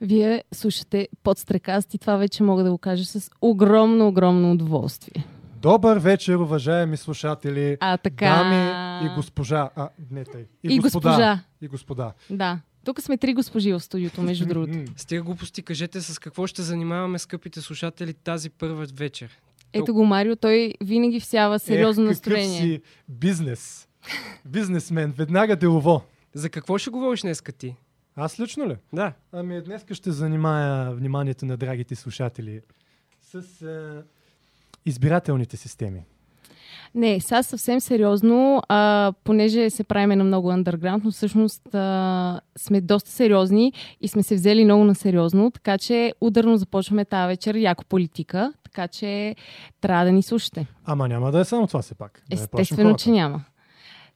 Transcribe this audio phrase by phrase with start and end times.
[0.00, 5.24] Вие слушате подстрекаст и това вече мога да го кажа с огромно, огромно удоволствие.
[5.62, 8.26] Добър вечер, уважаеми слушатели, А така...
[8.26, 9.70] дами и госпожа.
[9.76, 10.46] А, не тъй.
[10.62, 11.08] И господа.
[11.08, 11.40] госпожа.
[11.60, 12.12] И господа.
[12.30, 12.60] Да.
[12.84, 14.78] Тук сме три госпожи в студиото, между другото.
[14.96, 19.30] Стига глупости, кажете с какво ще занимаваме скъпите слушатели тази първа вечер.
[19.72, 22.60] Ето го Марио, той винаги всява сериозно Ех, настроение.
[22.60, 23.88] Си бизнес.
[24.44, 25.12] Бизнесмен.
[25.16, 26.02] Веднага делово.
[26.34, 27.76] За какво ще говориш днес ти?
[28.16, 28.76] Аз лично ли?
[28.92, 29.12] Да.
[29.32, 32.60] Ами днес ще занимая вниманието на драгите слушатели
[33.22, 34.02] с е,
[34.86, 36.02] избирателните системи.
[36.94, 42.80] Не, сега съвсем сериозно, а, понеже се правиме на много underground, но всъщност а, сме
[42.80, 47.54] доста сериозни и сме се взели много на сериозно, така че ударно започваме тази вечер,
[47.54, 49.36] яко политика, така че
[49.80, 50.66] трябва да ни слушате.
[50.84, 52.22] Ама няма да е само това все пак.
[52.30, 53.44] Да не плашим Естествено, че няма.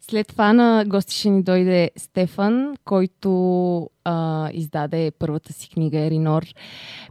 [0.00, 3.30] След това на гости ще ни дойде Стефан, който
[4.04, 6.42] а, издаде първата си книга Еринор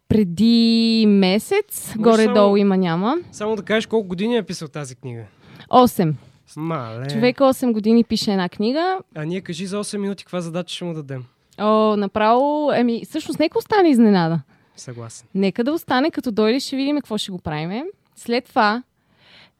[0.07, 1.87] преди месец.
[1.87, 3.17] Може Горе-долу само- има няма.
[3.31, 5.23] Само да кажеш колко години е писал тази книга.
[5.69, 6.13] 8.
[6.57, 7.07] Мале.
[7.07, 8.97] Човек 8 години пише една книга.
[9.15, 11.23] А ние кажи за 8 минути каква задача ще му дадем.
[11.57, 14.41] О, направо, еми, всъщност нека остане изненада.
[14.75, 15.27] Съгласен.
[15.35, 17.83] Нека да остане, като дойде, ще видим какво ще го правиме.
[18.15, 18.83] След това,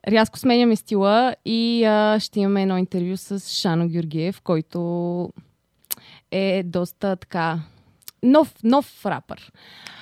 [0.08, 5.30] рязко сменяме стила и а, ще имаме едно интервю с Шано Георгиев, който
[6.31, 7.59] е доста така
[8.23, 9.52] нов, нов рапър.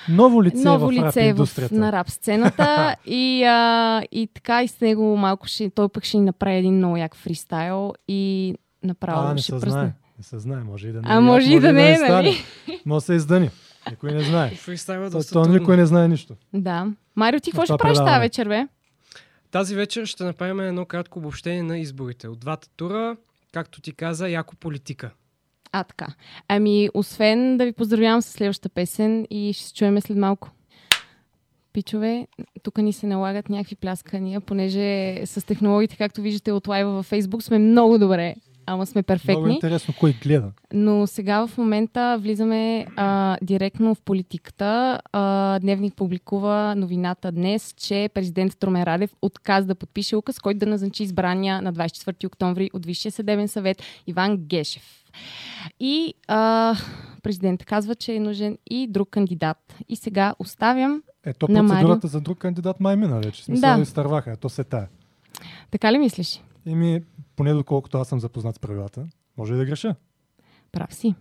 [0.09, 1.75] Ново лице Ново в рап лице в, индустрията.
[1.75, 6.18] на рап сцената и, а, и така и с него малко ще, той пък ще
[6.18, 9.72] ни направи един много як фристайл и направо а, не ще се пръсне.
[9.72, 9.94] знае.
[10.18, 10.64] Не се знае.
[10.64, 12.09] Може и да не А е, може и да не е, стане.
[12.12, 12.36] нали?
[12.86, 13.50] Може да се издъни.
[13.90, 14.50] Никой не знае.
[14.50, 16.34] Фристайл е доста то никой не знае нищо.
[16.53, 16.88] Да.
[17.16, 18.68] Марио, ти какво ще правиш тази вечер, бе?
[19.52, 22.28] Тази вечер ще направим едно кратко обобщение на изборите.
[22.28, 23.17] От двата тура,
[23.52, 25.12] както ти каза, яко политика.
[25.72, 26.08] А, така.
[26.48, 30.52] Ами, освен да ви поздравявам с следващата песен и ще се чуем след малко.
[31.73, 32.28] Пичове,
[32.64, 37.40] тук ни се налагат някакви пляскания, понеже с технологиите, както виждате от лайва във Facebook,
[37.40, 38.36] сме много добре,
[38.67, 39.53] ама сме Много перфектни.
[39.53, 40.51] интересно кой гледа.
[40.73, 45.00] Но сега в момента влизаме а, директно в политиката.
[45.11, 50.66] А, Дневник публикува новината днес, че президентът Румен Радев отказа да подпише указ, който да
[50.66, 53.77] назначи избрания на 24 октомври от Висшия съдебен съвет
[54.07, 55.03] Иван Гешев.
[55.79, 56.75] И а,
[57.23, 59.57] президентът казва, че е нужен и друг кандидат.
[59.89, 61.03] И сега оставям.
[61.25, 63.44] Ето процедурата за друг кандидат май мина вече.
[63.44, 63.81] Смисъл Да.
[63.81, 64.31] изтърваха.
[64.31, 64.88] Ето се тая.
[65.72, 66.41] Така ли мислиш?
[66.66, 67.01] Еми,
[67.38, 69.96] поне доколкото аз съм запознат с правилата, може и да греша.
[70.72, 71.16] Прав си.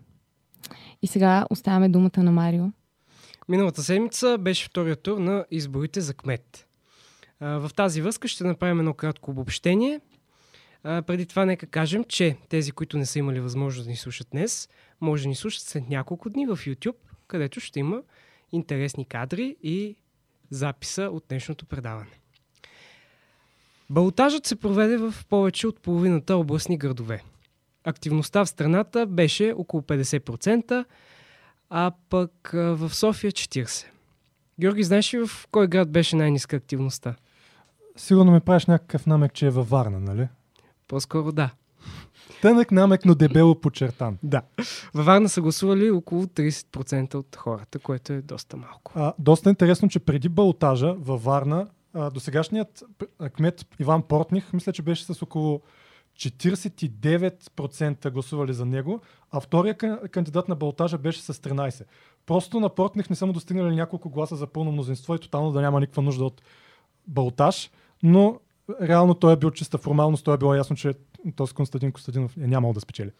[1.03, 2.65] И сега оставяме думата на Марио.
[3.49, 6.69] Миналата седмица беше втория тур на изборите за кмет.
[7.41, 10.00] В тази връзка ще направим едно кратко обобщение.
[10.82, 14.69] Преди това нека кажем, че тези, които не са имали възможност да ни слушат днес,
[15.00, 16.97] може да ни слушат след няколко дни в YouTube,
[17.27, 18.03] където ще има
[18.53, 19.97] интересни кадри и
[20.50, 22.21] записа от днешното предаване.
[23.91, 27.22] Балотажът се проведе в повече от половината областни градове.
[27.84, 30.84] Активността в страната беше около 50%,
[31.70, 33.86] а пък в София 40.
[34.60, 37.14] Георги, знаеш ли в кой град беше най-ниска активността?
[37.97, 40.28] Сигурно ми правиш някакъв намек, че е във Варна, нали?
[40.88, 41.50] По-скоро да.
[42.42, 44.18] Тънък намек, но дебело подчертан.
[44.22, 44.42] Да.
[44.94, 48.92] Във Варна са гласували около 30% от хората, което е доста малко.
[48.94, 52.84] А, доста интересно, че преди балотажа във Варна, а, досегашният
[53.32, 55.60] кмет Иван Портних, мисля, че беше с около
[56.16, 61.84] 49% гласували за него, а втория ка- кандидат на балотажа беше с 13%.
[62.26, 65.60] Просто на Портних не са му достигнали няколко гласа за пълно мнозинство и тотално да
[65.60, 66.42] няма никаква нужда от
[67.06, 67.70] балотаж,
[68.02, 68.40] но
[68.82, 70.93] реално той е бил чиста формалност, той е било ясно, че
[71.37, 73.10] този Константин Костадинов е нямал да спечели.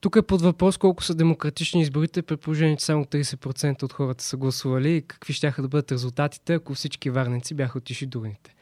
[0.00, 4.24] Тук е под въпрос колко са демократични изборите, при положение, че само 30% от хората
[4.24, 8.54] са гласували и какви ще да бъдат резултатите, ако всички варненци бяха отишли до урните.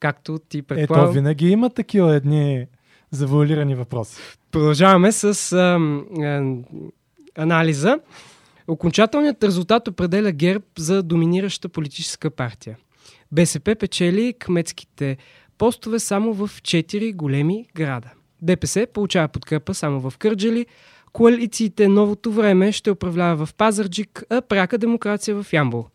[0.00, 1.12] Както ти Ето, предполагам.
[1.12, 2.66] винаги има такива едни
[3.10, 4.16] завуалирани въпроси.
[4.50, 8.00] Продължаваме с ам, а, анализа.
[8.68, 12.76] Окончателният резултат определя ГЕРБ за доминираща политическа партия.
[13.32, 15.16] БСП печели кметските
[15.60, 18.10] постове само в 4 големи града.
[18.42, 20.66] ДПС получава подкрепа само в Кърджали,
[21.12, 25.86] коалициите Новото време ще управлява в Пазарджик, а пряка демокрация в Ямбол.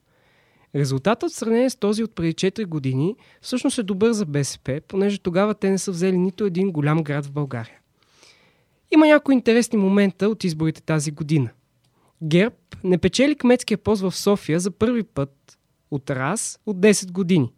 [0.75, 5.17] Резултатът в сравнение с този от преди 4 години всъщност е добър за БСП, понеже
[5.17, 7.79] тогава те не са взели нито един голям град в България.
[8.91, 11.49] Има някои интересни момента от изборите тази година.
[12.23, 15.57] ГЕРБ не печели кметския пост в София за първи път
[15.91, 17.51] от раз от 10 години.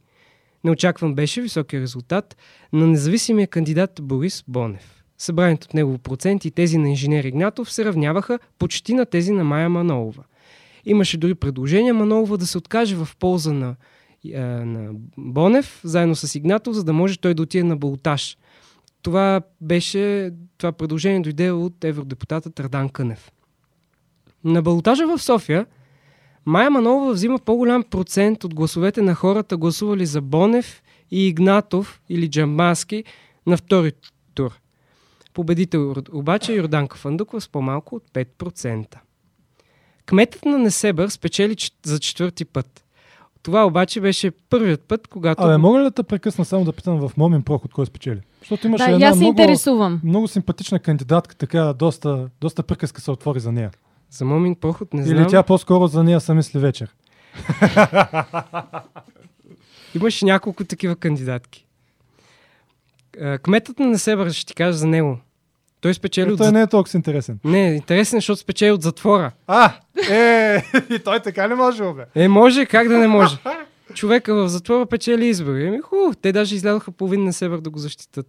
[0.68, 2.38] Неочакван беше високия резултат
[2.74, 5.04] на независимия кандидат Борис Бонев.
[5.18, 9.44] Събраният от него процент и тези на инженер Игнатов се равняваха почти на тези на
[9.44, 10.24] Майя Манолова.
[10.86, 13.76] Имаше дори предложение Манолова да се откаже в полза на,
[14.36, 18.38] а, на Бонев, заедно с Игнатов, за да може той да отиде на Болтаж.
[19.02, 23.32] Това беше, това предложение дойде от евродепутата Тардан Кънев.
[24.44, 25.66] На балотажа в София
[26.48, 32.30] Майя Манолова взима по-голям процент от гласовете на хората, гласували за Бонев и Игнатов или
[32.30, 33.04] Джамбаски
[33.46, 33.92] на втори
[34.34, 34.52] тур.
[35.34, 38.96] Победител обаче е Йорданка Фандукова с по-малко от 5%.
[40.06, 41.56] Кметът на Несебър спечели
[41.86, 42.86] за четвърти път.
[43.44, 45.44] Това обаче беше първият път, когато...
[45.44, 48.22] Абе, мога ли да те прекъсна само да питам в Момин Проход кой е спечели?
[48.40, 50.02] Защото имаше Да, една много, интересувам.
[50.04, 53.72] много симпатична кандидатка, така доста, доста приказка се отвори за нея.
[54.10, 55.28] За Момин Проход не Или знам.
[55.30, 56.96] тя по-скоро за нея са мисли вечер.
[59.96, 61.66] Имаше няколко такива кандидатки.
[63.44, 65.20] Кметът на Несебър, ще ти кажа за него.
[65.82, 66.38] Той спечели Но от...
[66.38, 67.40] той не е толкова интересен.
[67.44, 69.32] Не, интересен, е, защото спечели от затвора.
[69.48, 69.74] А,
[70.10, 72.06] е, и той така не може, бе.
[72.16, 73.38] Е, може, как да не може?
[73.94, 75.68] Човека в затвора печели избори.
[75.68, 76.14] Еми, хубаво.
[76.22, 78.28] Те даже излядоха половин на Себър да го защитат.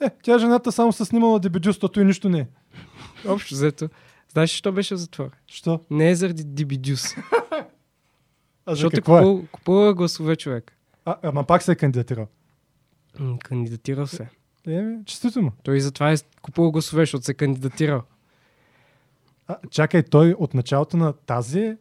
[0.00, 2.46] Е, тя жената само се снимала дебидюстото и нищо не е.
[3.28, 3.88] Общо взето.
[4.34, 5.30] Знаеш, що беше в затвора?
[5.46, 5.80] Що?
[5.90, 7.14] Не е заради дибидюс.
[8.66, 9.22] А за Защото е какво е?
[9.22, 10.72] купува, купува гласове човек.
[11.04, 12.26] А, ама пак се е кандидатирал.
[13.18, 14.28] М, Кандидатирал се.
[14.66, 15.52] Еми, честито му.
[15.62, 18.02] Той затова е купувал гласове, защото се е кандидатирал.
[19.48, 21.76] А, чакай, той от началото на тази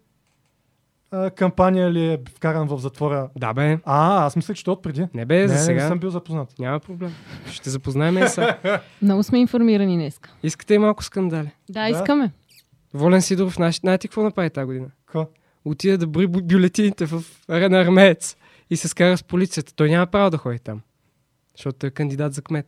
[1.11, 3.29] а, кампания ли е вкаран в затвора?
[3.35, 3.79] Да бе.
[3.85, 5.07] А, аз мислех, че той от преди.
[5.13, 5.81] Не бе, за сега.
[5.81, 6.59] не съм бил запознат.
[6.59, 7.13] Няма проблем.
[7.51, 8.57] Ще запознаем и сега.
[9.01, 10.19] Много сме информирани днес.
[10.43, 11.51] Искате и малко скандали.
[11.69, 11.89] Да, Да.
[11.89, 12.31] искаме.
[12.93, 14.87] Волен Сидоров, знаете какво направи тази година?
[15.11, 15.27] Ко?
[15.65, 18.35] Отида да брои бю- бюлетините в арена Армеец
[18.69, 19.73] и се скара с полицията.
[19.73, 20.81] Той няма право да ходи там,
[21.57, 22.67] защото е кандидат за кмет.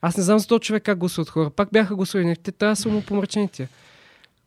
[0.00, 1.50] Аз не знам за този човек как гласуват хора.
[1.50, 2.36] Пак бяха гласувани.
[2.36, 3.68] Те трябва да са му помрачени тия.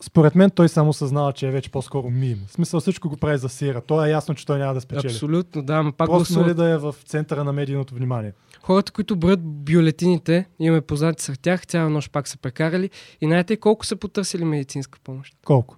[0.02, 2.40] Според мен той само съзнава, че е вече по-скоро мим.
[2.48, 3.82] В смисъл всичко го прави за сира.
[3.82, 5.12] То е ясно, че той няма да спечели.
[5.12, 6.46] Абсолютно, да, но пак Просто гласуват.
[6.48, 8.34] нали да е в центъра на медийното внимание.
[8.62, 12.90] Хората, които броят бюлетините, имаме познати сред тях, цяла нощ пак са прекарали.
[13.22, 15.34] И знаете колко са потърсили медицинска помощ?
[15.46, 15.76] Колко?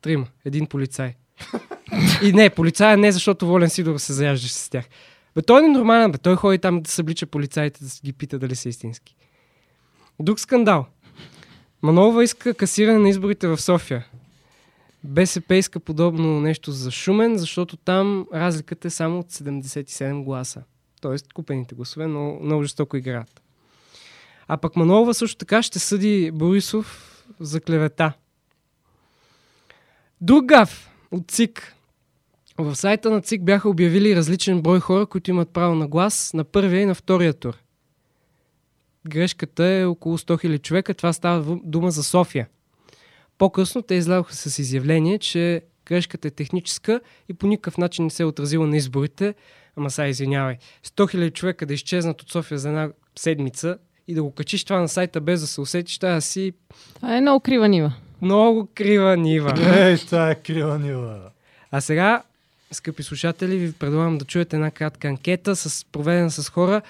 [0.00, 0.26] Трима.
[0.44, 1.14] Един полицай.
[2.22, 4.84] И не, полицая не, защото Волен Сидоров се заяждаше с тях.
[5.34, 6.18] Бе, той е ненормален, бе.
[6.18, 9.16] Той ходи там да съблича полицаите, да ги пита дали са истински.
[10.20, 10.86] Друг скандал.
[11.82, 14.06] Манолова иска касиране на изборите в София.
[15.04, 20.62] БСП иска подобно нещо за Шумен, защото там разликата е само от 77 гласа.
[21.00, 23.42] Тоест купените гласове много, много жестоко играят.
[24.48, 28.12] А пък Манолова също така ще съди Борисов за клевета.
[30.20, 31.74] Друг гаф от ЦИК.
[32.58, 36.44] В сайта на ЦИК бяха обявили различен брой хора, които имат право на глас на
[36.44, 37.61] първия и на втория тур.
[39.08, 40.94] Грешката е около 100 000 човека.
[40.94, 42.48] Това става дума за София.
[43.38, 48.22] По-късно те излязоха с изявление, че грешката е техническа и по никакъв начин не се
[48.22, 49.34] е отразила на изборите.
[49.76, 50.56] Ама сега извинявай.
[50.86, 52.88] 100 000 човека да изчезнат от София за една
[53.18, 53.78] седмица
[54.08, 56.52] и да го качиш това на сайта без да се усетиш, това си
[56.94, 57.92] Това е много крива нива.
[58.22, 59.54] много крива нива.
[59.88, 61.20] Ей, това е крива нива.
[61.70, 62.22] А сега,
[62.72, 66.82] скъпи слушатели, ви предлагам да чуете една кратка анкета, с, проведена с хора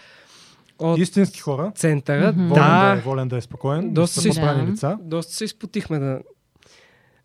[0.82, 1.72] от Истински хора.
[1.74, 2.32] центъра.
[2.32, 2.42] Мгм.
[2.42, 3.92] Волен да, е, Да, волен да е спокоен.
[3.92, 4.72] Доста подбрани Да.
[4.72, 4.98] лица.
[5.02, 6.20] доста се изпотихме да,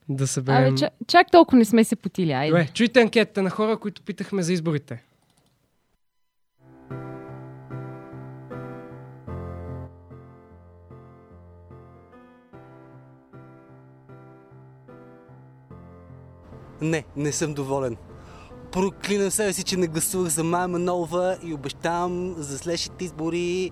[0.09, 0.67] да съберем.
[0.67, 2.31] Абе, чак, чак толкова не сме се потили.
[2.31, 2.51] Айде.
[2.51, 5.03] Добре, чуйте анкетата на хора, които питахме за изборите.
[16.81, 17.97] Не, не съм доволен.
[18.71, 23.71] Проклинам себе си, че не гласувах за Майя Манолова и обещавам за следващите избори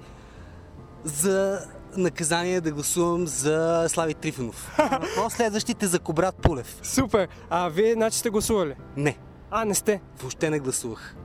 [1.04, 1.60] за
[1.98, 4.78] наказание да гласувам за Слави Трифонов.
[5.16, 6.80] По следващите за Кобрат Пулев.
[6.84, 7.28] Супер!
[7.50, 8.75] А вие, значи сте гласували?
[8.98, 9.18] Не,
[9.52, 10.02] А, не сте.
[10.20, 11.16] въобще не гласувах.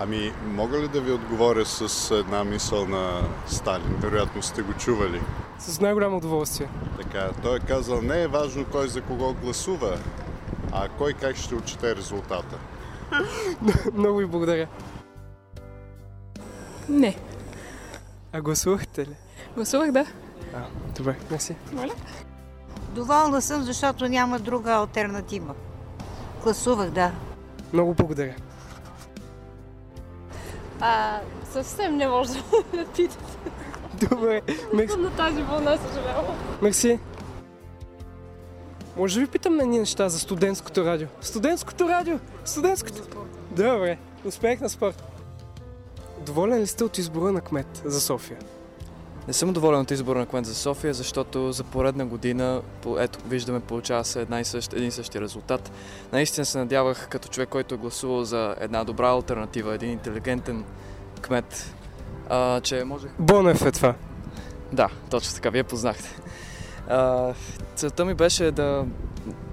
[0.00, 3.96] Ами, мога ли да ви отговоря с една мисъл на Сталин?
[4.00, 5.20] Вероятно сте го чували.
[5.58, 6.68] С най-голямо удоволствие.
[7.02, 9.98] Така, той е казал, не е важно кой за кого гласува,
[10.78, 12.58] а кой как ще отчете резултата.
[13.94, 14.68] Много ви благодаря.
[16.88, 17.16] Не.
[18.32, 19.16] А гласувахте ли?
[19.54, 20.06] Гласувах да.
[20.54, 20.60] А,
[20.96, 21.56] добре, мерси.
[22.94, 25.54] Доволна съм, защото няма друга альтернатива.
[26.42, 27.12] Гласувах, да.
[27.72, 28.34] Много благодаря.
[30.80, 31.20] А,
[31.52, 32.32] съвсем не може
[32.74, 33.38] да питате.
[34.08, 34.42] Добре,
[34.74, 34.96] мерси.
[34.96, 36.36] На тази вълна съжалявам.
[36.62, 36.98] мерси.
[38.96, 41.08] Може да ви питам на едни неща за студентското радио?
[41.20, 42.18] Студентското радио!
[42.44, 43.02] Студентското!
[43.50, 45.02] Добре, успех на спорт.
[46.26, 48.38] Доволен ли сте от избора на кмет за София?
[49.28, 52.62] Не съм доволен от избора на кмет за София, защото за поредна година,
[52.98, 55.70] ето виждаме, получава се една и същ, един и същи резултат.
[56.12, 60.64] Наистина се надявах като човек, който е гласувал за една добра альтернатива, един интелигентен
[61.22, 61.74] кмет,
[62.28, 63.94] а, че можех Бонев е това.
[64.72, 66.16] да, точно така, вие познахте.
[67.74, 68.84] Целта ми беше да...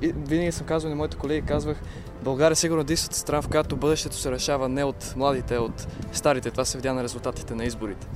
[0.01, 1.81] Винаги съм казвал на моите колеги, казвах,
[2.23, 5.87] България е сигурно единствената страна, в която бъдещето се решава не от младите, а от
[6.11, 6.51] старите.
[6.51, 8.07] Това се видя на резултатите на изборите.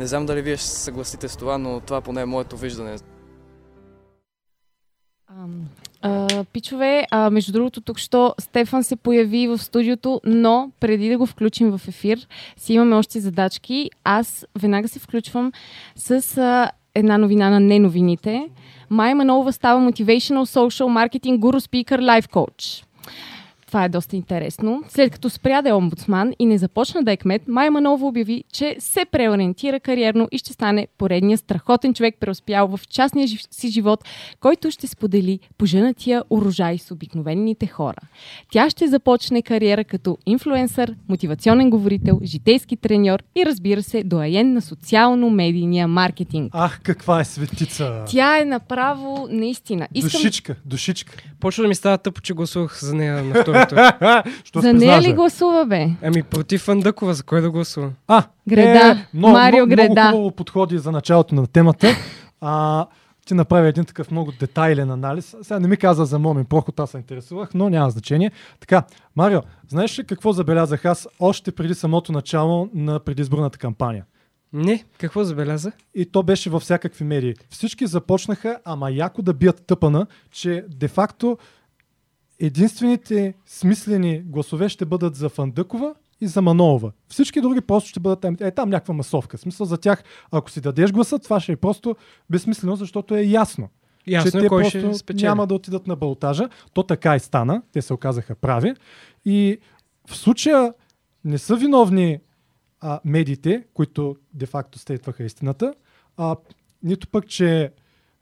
[0.00, 2.96] Не знам дали вие ще съгласите с това, но това поне е моето виждане.
[6.52, 11.26] Пичове, а, между другото, тук що Стефан се появи в студиото, но преди да го
[11.26, 13.90] включим в ефир, си имаме още задачки.
[14.04, 15.52] Аз веднага се включвам
[15.96, 18.48] с а, една новина на неновините.
[18.90, 22.84] Майя Манолова става Motivational Social Marketing Guru Speaker Life Coach.
[23.72, 24.82] Това е доста интересно.
[24.88, 28.44] След като спря да е омбудсман и не започна да е кмет, Майя Манова обяви,
[28.52, 34.04] че се преориентира кариерно и ще стане поредния страхотен човек, преуспял в частния си живот,
[34.40, 37.96] който ще сподели поженатия урожай с обикновените хора.
[38.50, 44.60] Тя ще започне кариера като инфлуенсър, мотивационен говорител, житейски треньор и разбира се, доаен на
[44.62, 46.50] социално-медийния маркетинг.
[46.54, 48.04] Ах, каква е светица!
[48.08, 49.88] Тя е направо наистина.
[49.94, 51.16] Искам Душичка, душичка.
[51.40, 53.44] Почва да ми става тъпо, че гласувах за нея на
[54.44, 55.88] Що за нея ли гласува, бе?
[56.02, 57.92] Ами против Фандъкова, за кой да гласувам?
[58.08, 58.90] А, Греда.
[58.90, 59.92] Е, много, Марио много, Греда.
[59.92, 61.88] Много хубаво подходи за началото на темата.
[62.40, 62.86] А,
[63.26, 65.36] ти направи един такъв много детайлен анализ.
[65.42, 68.30] Сега не ми каза за Момин Проход, аз се интересувах, но няма значение.
[68.60, 68.82] Така,
[69.16, 74.04] Марио, знаеш ли какво забелязах аз още преди самото начало на предизборната кампания?
[74.52, 75.72] Не, какво забеляза?
[75.94, 77.34] И то беше във всякакви медии.
[77.50, 81.38] Всички започнаха, ама яко да бият тъпана, че де-факто
[82.38, 86.92] единствените смислени гласове ще бъдат за Фандъкова и за Манолова.
[87.08, 89.36] Всички други просто ще бъдат там, е, там някаква масовка.
[89.36, 91.96] В смисъл за тях, ако си дадеш гласа, това ще е просто
[92.30, 93.68] безсмислено, защото е ясно.
[94.06, 95.28] Ясно че е те кой просто ще спечели.
[95.28, 96.48] няма да отидат на балтажа.
[96.72, 97.62] То така и стана.
[97.72, 98.74] Те се оказаха прави.
[99.24, 99.58] И
[100.08, 100.74] в случая
[101.24, 102.18] не са виновни
[102.80, 105.74] а, медиите, които де-факто стейтваха истината,
[106.16, 106.36] а,
[106.82, 107.72] нито пък, че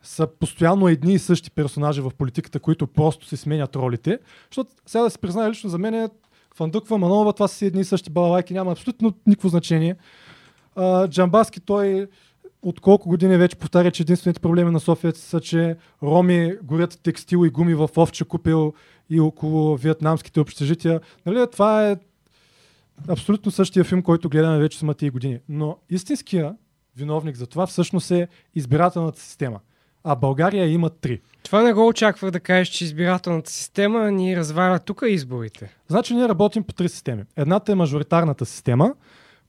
[0.03, 4.19] са постоянно едни и същи персонажи в политиката, които просто си сменят ролите.
[4.51, 6.09] Защото сега да се призная лично за мен е
[6.55, 9.97] Фандъква, Манолова, това са си едни и същи балалайки, няма абсолютно никакво значение.
[10.77, 12.07] А, Джамбаски, той
[12.63, 17.47] от колко години вече повтаря, че единствените проблеми на София са, че роми горят текстил
[17.47, 18.75] и гуми в Овче купил
[19.11, 21.01] и около вьетнамските общежития.
[21.27, 21.97] Нали, това е
[23.09, 25.39] абсолютно същия филм, който гледаме вече с и години.
[25.49, 26.55] Но истинския
[26.97, 29.61] виновник за това всъщност е избирателната система.
[30.05, 31.21] А България има три.
[31.43, 35.75] Това не го очаквах да кажеш, че избирателната система ни разваля тук изборите.
[35.89, 37.23] Значи ние работим по три системи.
[37.37, 38.95] Едната е мажоритарната система,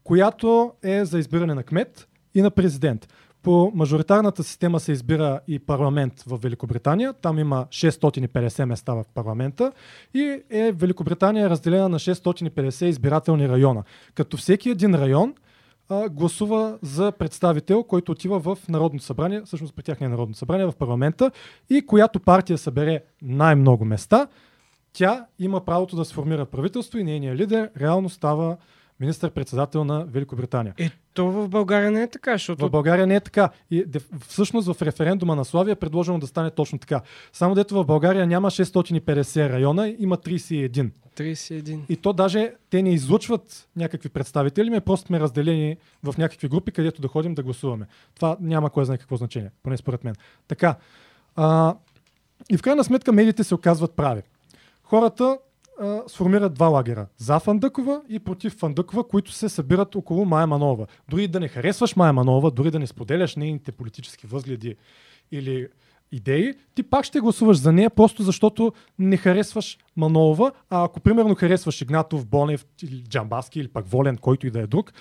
[0.04, 3.08] която е за избиране на кмет и на президент.
[3.44, 7.14] По мажоритарната система се избира и парламент в Великобритания.
[7.14, 9.72] Там има 650 места в парламента
[10.14, 13.84] и е Великобритания е разделена на 650 избирателни района.
[14.16, 15.34] Като всеки един район
[15.92, 20.40] а, гласува за представител, който отива в Народното събрание, всъщност при тях не е Народното
[20.40, 21.32] събрание, в парламента
[21.70, 24.28] и която партия събере най-много места,
[24.94, 28.58] тя има правото да сформира правителство и нейният лидер реално става
[29.00, 30.74] министър-председател на Великобритания.
[30.78, 32.68] Е, то в България не е така, защото...
[32.68, 33.50] В България не е така.
[33.72, 37.02] И де- всъщност в референдума на Славия е предложено да стане точно така.
[37.34, 40.90] Само дето в България няма 650 района, има 31.
[41.18, 41.80] 31.
[41.90, 46.72] И то даже те не излучват някакви представители, ми просто сме разделени в някакви групи,
[46.72, 47.88] където да ходим да гласуваме.
[48.16, 50.16] Това няма кой знае какво значение, поне според мен.
[50.48, 50.76] Така.
[51.36, 51.76] А,
[52.52, 54.22] и в крайна сметка медиите се оказват прави.
[54.84, 55.38] Хората
[55.82, 57.08] а, сформират два лагера.
[57.18, 60.88] За Фандъкова и против Фандъкова, които се събират около Майя Манова.
[61.10, 64.76] Дори да не харесваш Майя Манова, дори да не споделяш нейните политически възгледи
[65.32, 65.68] или
[66.12, 71.36] идеи, ти пак ще гласуваш за нея, просто защото не харесваш Манолова, а ако примерно
[71.36, 74.94] харесваш Игнатов, Бонев или Джамбаски или пак Волен, който и да е друг,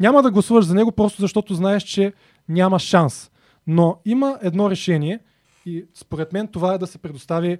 [0.00, 2.12] няма да гласуваш за него просто защото знаеш, че
[2.48, 3.30] няма шанс.
[3.66, 5.18] Но има едно решение
[5.66, 7.58] и според мен това е да се предостави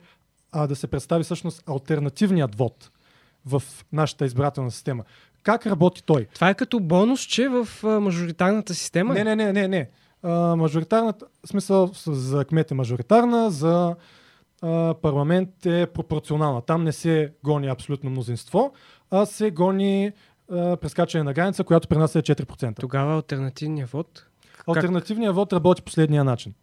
[0.53, 2.91] а, да се представи всъщност альтернативният вод
[3.47, 5.05] в нашата избирателна система.
[5.43, 6.27] Как работи той?
[6.35, 7.69] Това е като бонус, че в
[8.01, 9.15] мажоритарната система...
[9.15, 9.89] Не, не, не, не, не.
[10.25, 13.97] А, мажоритарната, в смисъл за кмет е мажоритарна, за
[14.63, 16.63] а, парламент е пропорционална.
[16.63, 18.73] Там не се гони абсолютно мнозинство,
[19.11, 20.13] а се гони
[20.51, 22.81] а, прескачане на граница, която при нас е 4%.
[22.81, 24.27] Тогава альтернативният вод...
[24.69, 26.55] Альтернативният вод работи последния начин.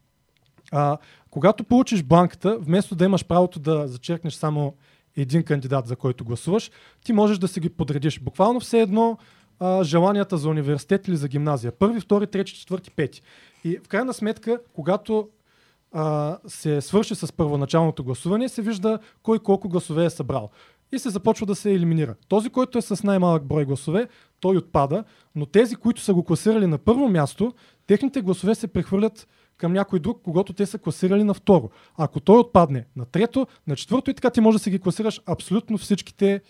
[0.72, 0.98] А,
[1.30, 4.76] когато получиш бланката, вместо да имаш правото да зачеркнеш само
[5.18, 6.72] един кандидат, за който гласуваш,
[7.04, 8.20] ти можеш да си ги подредиш.
[8.20, 9.18] Буквално все едно
[9.62, 11.72] а, желанията за университет или за гимназия.
[11.72, 13.22] Първи, втори, трети, четвърти, пети.
[13.64, 15.30] И в крайна сметка, когато
[15.92, 20.50] а, се свърши с първоначалното гласуване, се вижда кой колко гласове е събрал.
[20.92, 22.16] И се започва да се елиминира.
[22.28, 24.08] Този, който е с най-малък брой гласове,
[24.40, 25.04] той отпада,
[25.36, 27.54] но тези, които са го класирали на първо място,
[27.88, 29.28] техните гласове се прехвърлят
[29.58, 31.70] към някой друг, когато те са класирали на второ.
[31.98, 35.22] Ако той отпадне на трето, на четвърто и така ти може да си ги класираш
[35.26, 36.42] абсолютно всичките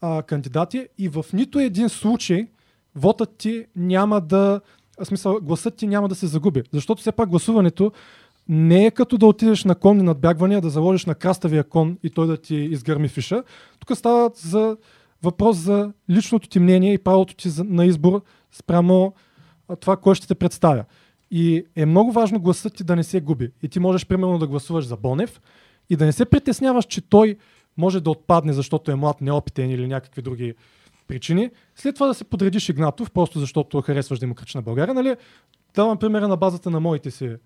[0.00, 2.46] а, кандидати и в нито един случай
[2.94, 4.60] вотът ти няма да,
[5.00, 6.62] в смисъл, гласът ти няма да се загуби.
[6.72, 7.92] Защото все пак гласуването
[8.48, 12.26] не е като да отидеш на конни надбягвания, да заложиш на краставия кон и той
[12.26, 13.42] да ти изгърми фиша.
[13.78, 14.76] Тук става за
[15.22, 18.22] въпрос за личното ти мнение и правото ти на избор
[18.52, 19.12] спрямо
[19.80, 20.84] това, кое ще те представя.
[21.30, 23.50] И е много важно гласът ти да не се губи.
[23.62, 25.40] И ти можеш примерно да гласуваш за Бонев
[25.90, 27.36] и да не се притесняваш, че той
[27.76, 30.54] може да отпадне, защото е млад, неопитен или някакви други
[31.08, 31.50] причини.
[31.74, 34.94] След това да се подредиш Игнатов, просто защото харесваш Демократична България.
[34.94, 35.16] Нали?
[35.74, 37.36] Давам примера на базата на моите си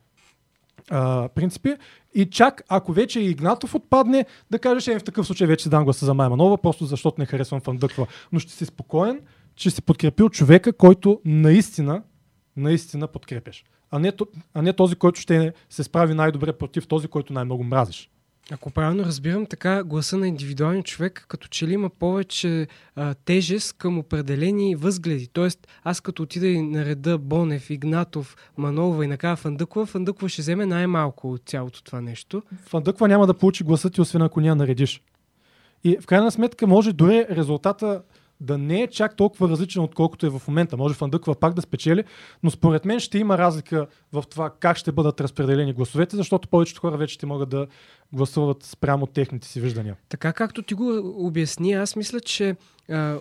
[0.90, 1.74] а, принципи.
[2.14, 5.84] И чак ако вече и Игнатов отпадне, да кажеш, е в такъв случай вече дам
[5.84, 8.06] гласа за Майя Манова, просто защото не харесвам Фандъква.
[8.32, 9.20] Но ще си спокоен,
[9.54, 12.02] че си подкрепил човека, който наистина,
[12.56, 13.64] наистина подкрепяш.
[13.90, 14.12] А не,
[14.54, 18.10] а не този, който ще се справи най-добре против този, който най-много мразиш.
[18.52, 23.72] Ако правилно разбирам, така гласа на индивидуалния човек като че ли има повече а, тежест
[23.72, 25.26] към определени възгледи.
[25.26, 30.66] Тоест, аз като отида и нареда Бонев, Игнатов, Манова и накрая Фандъква, Фандъква ще вземе
[30.66, 32.42] най-малко от цялото това нещо.
[32.66, 35.02] Фандъква няма да получи гласа ти, освен ако ня наредиш.
[35.84, 38.02] И в крайна сметка може дори резултата
[38.40, 40.76] да не е чак толкова различен, отколкото е в момента.
[40.76, 42.04] Може Фандъква пак да спечели,
[42.42, 46.80] но според мен ще има разлика в това как ще бъдат разпределени гласовете, защото повечето
[46.80, 47.66] хора вече ще могат да
[48.12, 49.96] гласуват спрямо техните си виждания.
[50.08, 52.56] Така както ти го обясни, аз мисля, че
[52.90, 53.16] а,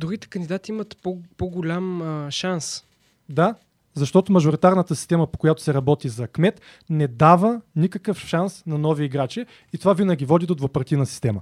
[0.00, 2.84] другите кандидати имат по- по-голям а, шанс.
[3.28, 3.54] Да,
[3.94, 9.04] защото мажоритарната система, по която се работи за кмет, не дава никакъв шанс на нови
[9.04, 11.40] играчи и това винаги води до двупартийна система.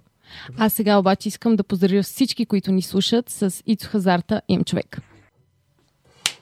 [0.56, 4.98] Аз сега обаче искам да поздравя всички, които ни слушат с Ицо Хазарта им човек.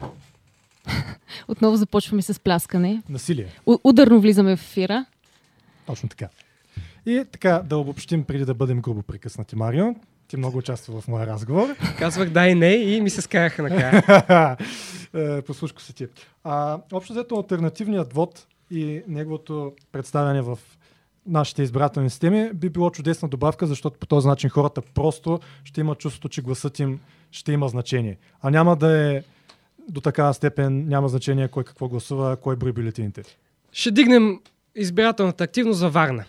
[1.49, 3.03] Отново започваме с пляскане.
[3.09, 3.49] Насилие.
[3.67, 5.05] У- ударно влизаме в ефира.
[5.87, 6.29] Точно така.
[7.07, 9.95] И така, да обобщим преди да бъдем грубо прекъснати, Марио.
[10.29, 11.69] Ти много участва в моя разговор.
[11.99, 14.57] Казвах да и не и ми се скараха накрая.
[15.15, 16.07] Е, Послушко си ти.
[16.45, 20.59] А, общо взето альтернативният вод и неговото представяне в
[21.29, 25.99] нашите избирателни системи би било чудесна добавка, защото по този начин хората просто ще имат
[25.99, 28.19] чувството, че гласът им ще има значение.
[28.43, 29.23] А няма да е
[29.89, 33.23] до такава степен, няма значение кой какво гласува, кой брои бюлетините.
[33.73, 34.41] Ще дигнем
[34.75, 36.25] избирателната активност за Варна.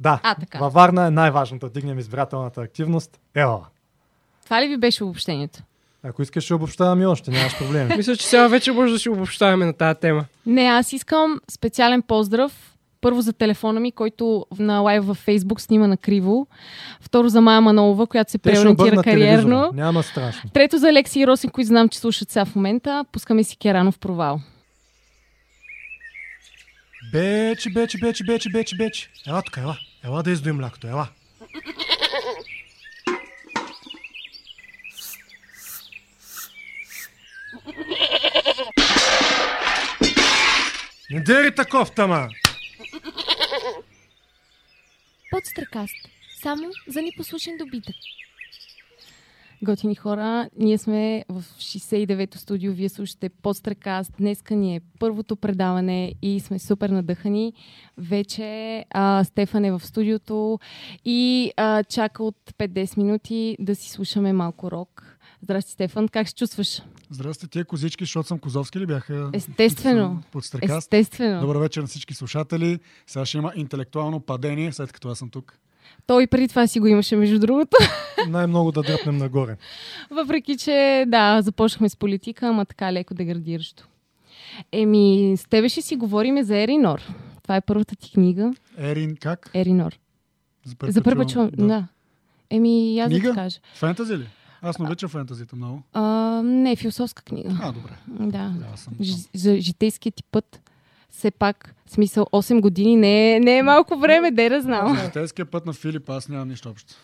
[0.00, 0.58] Да, А, така.
[0.58, 3.20] във Варна е най-важното дигнем избирателната активност.
[3.34, 3.66] Ела.
[4.44, 5.62] Това ли ви беше обобщението?
[6.02, 7.94] Ако искаш, ще обобщавам и още, нямаш проблеми.
[7.96, 10.24] Мисля, че сега вече може да си обобщаваме на тази тема.
[10.46, 12.73] Не, аз искам специален поздрав.
[13.04, 16.46] Първо за телефона ми, който на лайв във Фейсбук снима на криво.
[17.00, 19.02] Второ за Майя Манолова, която се Те преориентира кариерно.
[19.02, 19.70] телевизора.
[19.74, 20.50] Няма страшно.
[20.50, 23.04] Трето за Алекси и Росин, които знам, че слушат сега в момента.
[23.12, 24.40] Пускаме си Керанов провал.
[27.12, 29.10] Бече, бече, бече, бече, бече, бече.
[29.28, 29.78] Ела тук, ела.
[30.04, 31.08] Ела да издуем млякото, ела.
[41.10, 42.28] Не дери таков, тама!
[45.34, 45.94] Подстракаст.
[46.42, 47.94] Само за непослушен добитък.
[49.62, 54.12] Готини хора, ние сме в 69-то студио, вие слушате Подстракаст.
[54.18, 57.52] Днеска ни е първото предаване и сме супер надъхани.
[57.98, 60.58] Вече а, Стефан е в студиото
[61.04, 65.13] и а, чака от 5-10 минути да си слушаме малко рок.
[65.44, 66.82] Здрасти, Стефан, как се чувстваш?
[67.10, 69.30] Здрасти, тия козички, защото съм Козовски ли бяха?
[69.32, 70.22] Естествено.
[70.32, 70.78] Под стрекаст.
[70.78, 71.40] Естествено.
[71.40, 72.78] Добър вечер на всички слушатели.
[73.06, 75.58] Сега ще има интелектуално падение, след като аз съм тук.
[76.06, 77.76] Той и преди това си го имаше, между другото.
[78.28, 79.56] Най-много да дръпнем нагоре.
[80.10, 83.88] Въпреки, че да, започнахме с политика, ама така леко деградиращо.
[84.72, 87.00] Еми, с тебе ще си говориме за Еринор.
[87.42, 88.52] Това е първата ти книга.
[88.78, 89.50] Ерин, как?
[89.54, 89.98] Еринор.
[90.88, 91.50] За първа чувам.
[91.56, 91.66] Да.
[91.66, 91.86] да.
[92.50, 93.60] Еми, аз да ти кажа.
[93.74, 94.28] Фентази ли?
[94.64, 95.82] Аз не обичам фентазите много.
[95.92, 96.02] А,
[96.44, 97.58] не, философска книга.
[97.62, 97.92] А, добре.
[98.06, 98.54] Да.
[98.70, 98.94] Да, съм.
[99.00, 100.60] Ж, за житейския ти път.
[101.10, 104.98] Все пак, смисъл, 8 години не е, не е малко време, де да знам.
[105.04, 106.94] Житейския път на Филип, аз нямам нищо общо.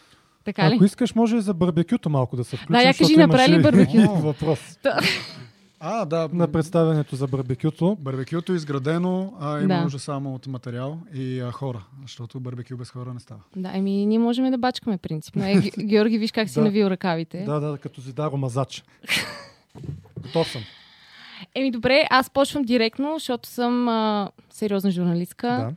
[0.45, 0.75] Така ли?
[0.75, 2.73] Ако искаш, може и за барбекюто малко да се включим.
[2.73, 3.99] Да, я кажи, направи ли барбекю?
[4.23, 4.59] въпрос.
[5.83, 6.29] А, да.
[6.33, 7.97] на представянето за барбекюто.
[7.97, 9.83] Барбекюто е изградено, а има Да.
[9.83, 13.41] нужда само от материал и а, хора, защото барбекю без хора не става.
[13.57, 15.45] Да, еми ние можем да бачкаме принципно.
[15.45, 16.65] Е, Ге- Георги, виж как си Да.
[16.65, 17.45] навил ръкавите.
[17.45, 18.85] Да, да, като Зидаро Мазач.
[20.21, 20.63] Готов съм.
[21.55, 25.49] Еми добре, аз почвам директно, защото съм а, сериозна журналистка.
[25.49, 25.73] Да.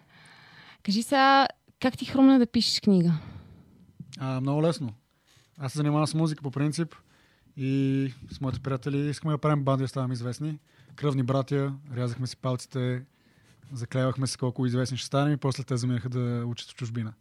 [0.83, 1.47] Кажи сега,
[1.79, 3.13] как ти хрумна да пишеш книга?
[4.19, 4.89] А, много лесно.
[5.59, 6.95] Аз се занимавам с музика по принцип
[7.57, 10.59] и с моите приятели искаме да правим банди, да ставаме известни.
[10.95, 13.03] Кръвни братя, рязахме си палците,
[13.73, 17.13] заклевахме се колко известни ще станем и после те заминаха да учат в чужбина.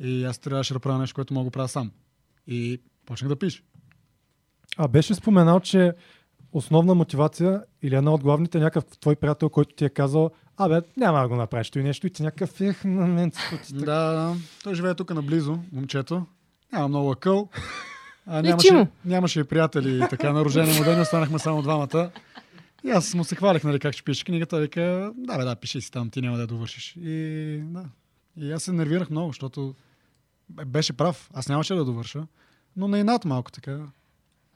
[0.00, 1.90] И аз трябваше да правя нещо, което мога да правя сам.
[2.46, 3.62] И почнах да пиша.
[4.76, 5.92] А беше споменал, че
[6.52, 11.22] основна мотивация или една от главните някакъв твой приятел, който ти е казал, абе, няма
[11.22, 13.32] да го направиш той нещо и ти някакъв ех на мен.
[13.70, 14.36] Да, да.
[14.62, 16.26] Той живее тук наблизо, момчето.
[16.72, 17.48] Няма много акъл.
[18.26, 22.10] А, нямаше, нямаше и приятели и така на рождение му ден, останахме само двамата.
[22.84, 24.60] И аз му се хвалих, нали, как ще пишеш книгата.
[24.60, 26.96] Вика, да, бе, да, пиши си там, ти няма да довършиш.
[26.96, 27.84] И, да.
[28.36, 29.74] и аз се нервирах много, защото
[30.48, 31.30] бе- беше прав.
[31.34, 32.26] Аз нямаше да довърша,
[32.76, 33.80] но на инат малко така.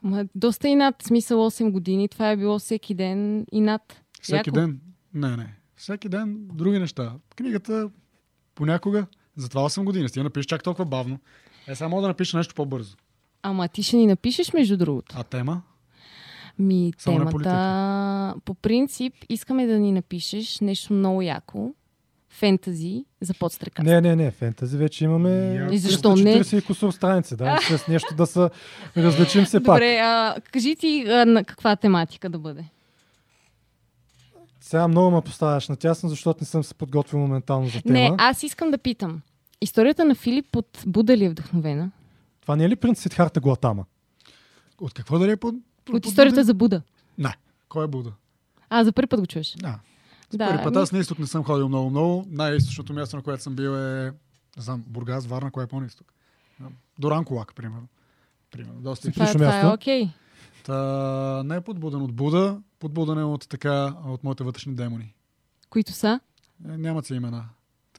[0.03, 2.07] Ма, доста и над смисъл 8 години.
[2.09, 4.01] Това е било всеки ден и над.
[4.21, 4.79] Всеки ден.
[5.13, 5.55] Не, не.
[5.75, 7.13] Всеки ден други неща.
[7.35, 7.89] Книгата
[8.55, 9.05] понякога,
[9.35, 10.09] затова 8 години.
[10.09, 11.19] Ти я напишеш чак толкова бавно.
[11.67, 12.95] Е, само да напиша нещо по-бързо.
[13.43, 15.15] Ама ти ще ни напишеш, между другото.
[15.19, 15.61] А тема?
[16.59, 18.35] Ми, Само на темата...
[18.45, 21.73] По принцип, искаме да ни напишеш нещо много яко.
[22.29, 23.83] Фентази за подстрека.
[23.83, 26.39] Не, не, не, фентази вече имаме И защо не?
[26.43, 28.49] 340 и кусор страници, да, с нещо да се
[28.97, 29.75] различим се пак.
[29.75, 32.65] Добре, а, кажи ти а, на каква тематика да бъде.
[34.61, 37.93] Сега много ме поставяш на тясно, защото не съм се подготвил моментално за тема.
[37.93, 39.21] Не, аз искам да питам.
[39.61, 41.91] Историята на Филип от Буда ли е вдъхновена?
[42.49, 43.85] Това не е ли принц Сидхарта Глатама?
[44.81, 45.55] От какво да е под...
[45.93, 46.81] От историята за Буда.
[47.17, 47.35] Не.
[47.67, 48.11] Кой е Буда?
[48.69, 49.55] А, за първи път го чуеш.
[49.57, 49.79] Да.
[50.33, 52.25] Да, Първи път ами- аз на изток не съм ходил много-много.
[52.29, 54.13] Най-източното място, на което съм бил е,
[54.57, 56.13] не знам, Бургас, Варна, кое е по-изток.
[56.99, 57.87] До Ранколак, примерно.
[58.51, 58.81] Примерно.
[58.81, 60.09] Доста Това, това е окей.
[60.65, 65.13] Та, не е подбуден от Буда, подбуден е от така, от моите вътрешни демони.
[65.69, 66.19] Които са?
[66.69, 67.45] Е, нямат си имена.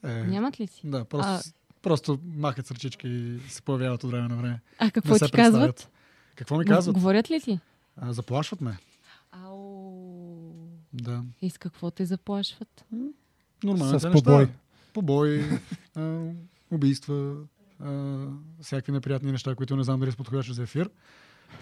[0.01, 0.81] Те, Нямат ли си?
[0.83, 1.41] Да, просто, А-
[1.81, 4.61] просто махат с ръчички и се появяват от време на време.
[4.77, 5.89] А какво ти казват?
[6.35, 6.93] Какво ми казват?
[6.93, 7.59] Говорят ли ти?
[7.97, 8.77] А, заплашват ме.
[9.31, 10.53] Ау.
[10.93, 11.23] Да.
[11.41, 12.85] И с какво те заплашват?
[13.63, 14.11] Нормалните С неща.
[14.11, 14.49] побой.
[14.93, 15.43] Побой,
[15.95, 16.21] а,
[16.71, 17.35] убийства,
[17.79, 18.25] а,
[18.61, 20.89] всякакви неприятни неща, които не знам дали са подходящи за ефир.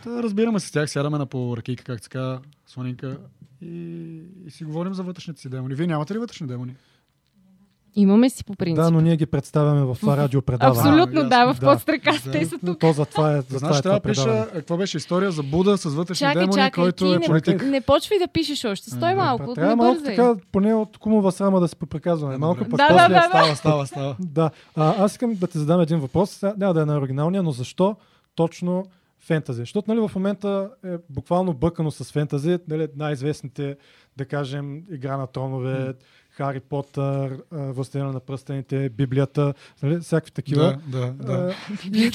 [0.04, 3.18] Та, разбираме се с тях, сядаме на по ръкийка, как казва, слонинка
[3.62, 3.68] и,
[4.46, 5.76] и си говорим за вътрешните си демони.
[5.76, 6.76] Вие нямате ли вътрешни демони?
[7.96, 8.76] Имаме си по принцип.
[8.76, 10.80] Да, но ние ги представяме в това радиопредаване.
[10.80, 11.68] Абсолютно, А, да, в ясно.
[11.72, 12.32] подстреказ Да.
[12.32, 12.80] те са тук.
[12.80, 14.48] То е, за това Значи е това трябва да пиша, предаване.
[14.54, 17.64] какво беше история за Буда с вътрешни Чакай, демони, чакай, който ти е не, политик.
[17.64, 18.90] не почвай да пишеш още.
[18.90, 22.38] Стой малко, Трябва не малко така, поне от кумова срама да се поприказваме.
[22.38, 22.70] Малко Добре.
[22.70, 23.04] пък Да, после...
[23.04, 23.28] да, да, да.
[23.28, 24.16] Става, става, става.
[24.20, 26.42] Да, а, аз искам да ти задам един въпрос.
[26.58, 27.96] Няма да е на оригиналния, но защо
[28.36, 28.86] точно
[29.20, 29.60] фентази?
[29.60, 32.58] Защото нали, в момента е буквално бъкано с фентази.
[32.68, 33.76] Нали, най-известните,
[34.18, 35.94] да кажем, Игра на тронове,
[36.40, 40.80] Хари Потър, Властелина на пръстените, Библията, нали, всякакви такива.
[40.88, 41.34] Да, да, да.
[41.34, 41.56] А,
[41.94, 42.06] и,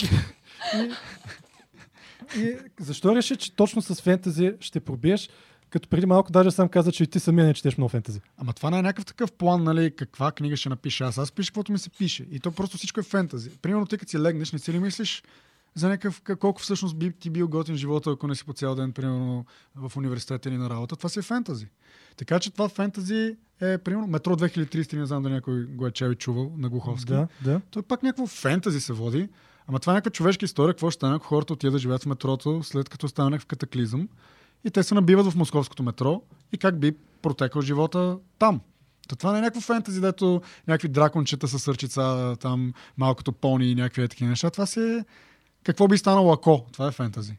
[2.36, 5.28] и, и защо реши, че точно с фентази ще пробиеш,
[5.70, 8.20] като преди малко даже сам каза, че и ти самия не четеш много фентази.
[8.38, 11.18] Ама това не е някакъв такъв план, нали, каква книга ще напиша аз.
[11.18, 12.26] Аз пиша каквото ми се пише.
[12.30, 13.50] И то просто всичко е фентази.
[13.50, 15.22] Примерно, ти като си легнеш, не си ли мислиш
[15.74, 18.74] за някакъв, как- колко всъщност би ти бил готин живота, ако не си по цял
[18.74, 20.96] ден, примерно, в университета или на работа.
[20.96, 21.66] Това си е фентази.
[22.16, 26.10] Така че това фентази е, примерно, Метро 2030, не знам дали някой го е чел
[26.10, 27.12] и чувал на Глуховски.
[27.12, 27.60] Да, да.
[27.70, 29.28] Той пак някакво фентази се води.
[29.66, 30.74] Ама това е някаква човешка история.
[30.74, 34.08] Какво ще стане, ако хората отидат да живеят в метрото, след като стане някакъв катаклизъм
[34.64, 38.60] и те се набиват в московското метро и как би протекал живота там.
[39.08, 43.74] То това не е някакво фентази, дето някакви дракончета с сърчица, там малкото пони и
[43.74, 44.50] някакви такива неща.
[44.50, 45.04] Това си е
[45.64, 46.64] какво би станало ако.
[46.72, 47.36] Това е фентази.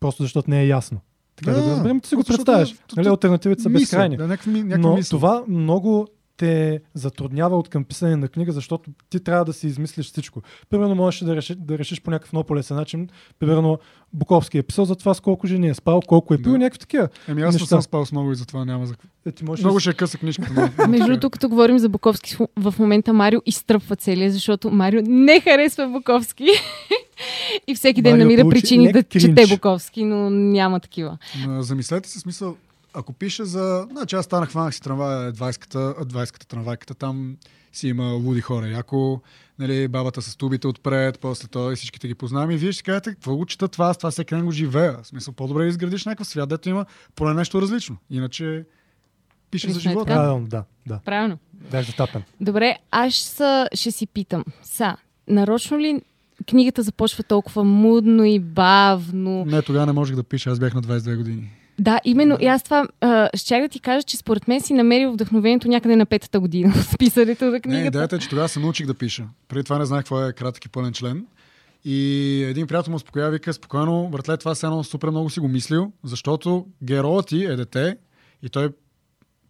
[0.00, 1.00] Просто защото не е ясно.
[1.36, 2.72] Така да, Да, го разберем, ти си го представяш.
[2.72, 4.16] е- Нали, альтернативите са безкрайни.
[4.16, 5.18] Да, някаква, ми- някаква Но мисъл.
[5.18, 10.06] това много те затруднява от към писане на книга, защото ти трябва да си измислиш
[10.06, 10.40] всичко.
[10.70, 13.08] Примерно можеш да, реши, да решиш по някакъв много по-лесен начин.
[13.38, 13.78] Примерно
[14.12, 16.58] Буковски е писал за това с колко жени е спал, колко е пил Да.
[16.58, 17.08] някакви такива.
[17.28, 17.66] Еми аз не неща.
[17.66, 18.94] съм спал с много и затова няма за...
[19.26, 20.72] Е, ти можеш Много да ще е къса книжката.
[20.78, 25.40] но- Между другото, като говорим за Буковски, в момента Марио изтръпва целия, защото Марио не
[25.40, 26.46] харесва Буковски.
[27.66, 29.22] И всеки ден Марио намира получи причини да кринч.
[29.24, 31.18] чете Буковски, но няма такива.
[31.48, 32.56] Замислете се смисъл,
[32.96, 33.86] ако пише за...
[33.90, 37.36] Значи аз станах, хванах си трамвая 20-ката, 20-ката трамвайката, там
[37.72, 38.68] си има луди хора.
[38.68, 39.20] Яко
[39.58, 42.50] нали, бабата с тубите отпред, после той и всичките ги познавам.
[42.50, 44.98] И вие ще кажете, какво го чета това, аз това всеки ден го живея.
[45.02, 47.96] В смисъл, по-добре да изградиш някакъв свят, дето има поне нещо различно.
[48.10, 48.64] Иначе
[49.50, 50.14] пише за живота.
[50.14, 51.00] Правилно, да, да.
[51.04, 51.38] Правилно.
[51.70, 52.22] Бях затапен.
[52.40, 54.44] Добре, аз ще, ще си питам.
[54.62, 54.96] Са,
[55.28, 56.02] нарочно ли
[56.50, 59.44] книгата започва толкова мудно и бавно?
[59.44, 61.50] Не, тогава не можех да пиша, аз бях на 22 години.
[61.80, 62.38] Да, именно.
[62.40, 65.96] И аз това а, щях да ти кажа, че според мен си намерил вдъхновението някъде
[65.96, 67.86] на петата година с писането на Не, книгата.
[67.86, 69.24] идеята е, че тогава се научих да пиша.
[69.48, 71.26] Преди това не знаех какво е кратък и пълен член.
[71.84, 75.48] И един приятел му успокоява, вика, спокойно, братле, това се едно супер много си го
[75.48, 77.96] мислил, защото героят ти е дете
[78.42, 78.68] и той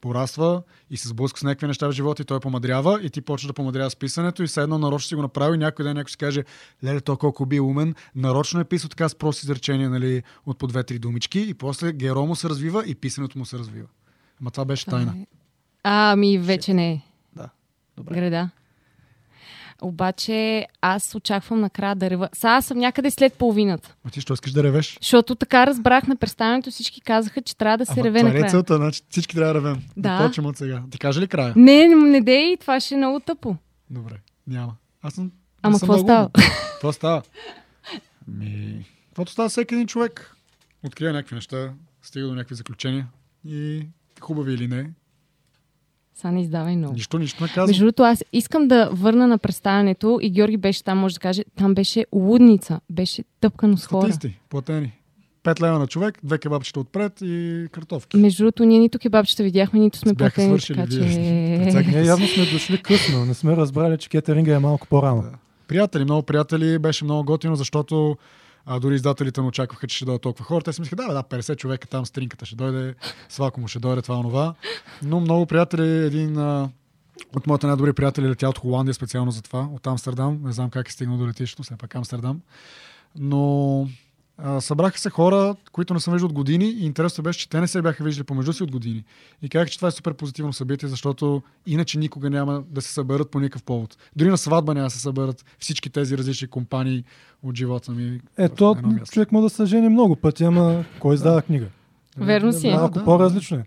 [0.00, 3.46] пораства и се сблъска с някакви неща в живота и той помадрява и ти почва
[3.46, 5.58] да помадрява с писането и все едно нарочно си го направи.
[5.58, 6.44] Някой ден някой си каже,
[6.84, 10.66] леле, то колко би умен, нарочно е писал така с прости изречения, нали, от по
[10.66, 13.88] две-три думички и после геро му се развива и писането му се развива.
[14.40, 15.14] Ама това беше тайна.
[15.82, 17.02] А, ами вече не е.
[17.36, 17.48] Да.
[17.96, 18.14] Добре.
[18.14, 18.50] Града.
[19.82, 22.28] Обаче аз очаквам накрая да рева.
[22.32, 23.94] Сега аз съм някъде след половината.
[24.04, 24.98] А ти що искаш да ревеш?
[25.00, 28.32] Защото така разбрах на представянето, всички казаха, че трябва да се Ама реве това е
[28.32, 28.50] накрая.
[28.50, 29.82] целта, значи всички трябва да ревем.
[29.96, 30.18] Да.
[30.18, 30.26] Да.
[30.26, 30.82] почвам от сега.
[30.90, 31.52] Ти кажа ли края?
[31.56, 33.56] Не, не дей, това ще е много тъпо.
[33.90, 34.14] Добре,
[34.46, 34.76] няма.
[35.02, 35.32] Аз съм.
[35.62, 36.30] Ама какво става?
[36.72, 37.22] Какво става?
[38.28, 38.84] Ми...
[39.08, 40.36] Каквото става всеки един човек.
[40.86, 43.06] Открива някакви неща, стига до някакви заключения
[43.44, 43.86] и
[44.20, 44.90] хубави или не.
[46.16, 46.94] Сега не издавай много.
[46.94, 47.66] Нищо, нищо не казвам.
[47.66, 51.44] Между другото, аз искам да върна на представянето и Георги беше там, може да каже,
[51.56, 54.12] там беше лудница, беше тъпкано с хора.
[54.12, 54.92] Статисти, платени.
[55.44, 58.16] 5 лева на човек, две кебабчета отпред и картофки.
[58.16, 60.98] Между другото, ние нито кебабчета видяхме, нито сме Бяха платени, свършили така че...
[61.90, 63.24] Ние явно сме дошли късно.
[63.24, 65.22] Не сме разбрали, че кетеринга е малко по-рано.
[65.22, 65.30] Да.
[65.68, 68.16] Приятели, много приятели, беше много готино, защото
[68.66, 70.64] а, дори издателите не очакваха, че ще дойдат толкова хора.
[70.64, 72.94] Те си мислеха, да, да, 50 човека там стринката ще дойде,
[73.28, 74.54] свако му ще дойде това, онова.
[75.02, 76.70] Но много приятели, един а,
[77.36, 80.40] от моите най-добри приятели летя от Холандия специално за това, от Амстердам.
[80.44, 82.40] Не знам как е стигнал до летището, все пак Амстердам.
[83.18, 83.88] Но
[84.38, 87.60] а, събраха се хора, които не съм виждал от години и интересното беше, че те
[87.60, 89.04] не се бяха виждали помежду си от години.
[89.42, 93.30] И казах, че това е супер позитивно събитие, защото иначе никога няма да се съберат
[93.30, 93.96] по никакъв повод.
[94.16, 97.04] Дори на сватба няма да се съберат всички тези различни компании
[97.42, 98.20] от живота ми.
[98.38, 98.76] Ето,
[99.12, 101.66] човек може да се жени много пъти, ама кой издава книга?
[102.16, 102.74] Верно си е.
[102.74, 103.04] Малко Да, да.
[103.04, 103.64] по-различно е.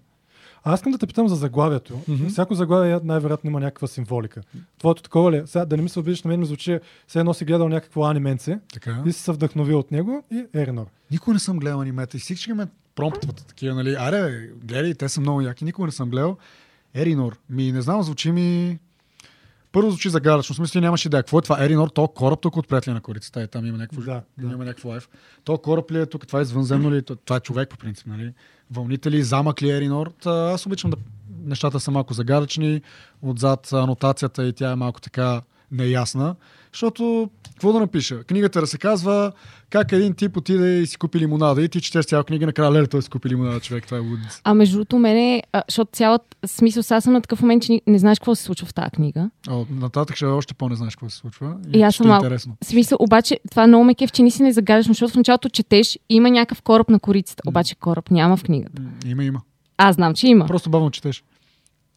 [0.63, 2.01] Аз искам да те питам за заглавието.
[2.07, 2.27] Мгм.
[2.27, 4.41] Всяко заглавие най-вероятно има някаква символика.
[4.79, 5.43] Твоето такова ли е?
[5.45, 8.03] Сега да не ми се обидиш на мен, ми звучи, все едно си гледал някакво
[8.03, 9.03] анименце Така.
[9.05, 10.85] и си се вдъхновил от него и Еринор.
[11.11, 13.95] Никога не съм гледал анимета и всички ме промптват такива, нали?
[13.95, 15.65] Аре, гледай, те са много яки.
[15.65, 16.37] Никога не съм гледал.
[16.95, 17.37] Еринор.
[17.49, 18.79] Ми, не знам, звучи ми...
[19.71, 20.53] Първо звучи загадъчно.
[20.53, 21.23] В смисъл нямаше идея.
[21.23, 21.63] Какво е това?
[21.65, 23.41] Еринор, то кораб тук отпред ли е на корицата?
[23.41, 24.53] Е, там има някакво, Да, да.
[24.53, 25.09] има някакво лайф.
[25.43, 26.27] То кораб ли е тук?
[26.27, 26.97] Това е извънземно ли?
[26.97, 27.01] е?
[27.01, 28.33] То- Това е човек по принцип, нали?
[28.71, 29.23] Вълните ли?
[29.23, 30.11] Замък ли е Еринор?
[30.23, 30.97] Та, аз обичам да
[31.45, 32.81] нещата са малко загадъчни.
[33.21, 36.35] Отзад анотацията и тя е малко така неясна.
[36.73, 38.23] Защото, какво да напиша?
[38.23, 39.31] Книгата да се казва
[39.69, 42.87] как един тип отиде и си купи лимонада и ти четеш цяла книга, накрая леле,
[42.87, 44.41] той си купи лимонада, човек, това е лудница.
[44.43, 48.19] А между другото, мене, защото цялата смисъл, сега съм на такъв момент, че не знаеш
[48.19, 49.29] какво се случва в тази книга.
[49.49, 51.55] О, нататък ще още по-не знаеш какво се случва.
[51.73, 52.57] И аз ще съм е интересно.
[52.63, 55.99] Смисъл, обаче, това много ме кеф, че наистина е загадъчно, защото в началото четеш и
[56.09, 57.43] има някакъв кораб на корицата.
[57.47, 58.81] Обаче кораб няма в книгата.
[59.05, 59.41] Има, има.
[59.77, 60.45] Аз знам, че има.
[60.45, 61.23] Просто бавно четеш.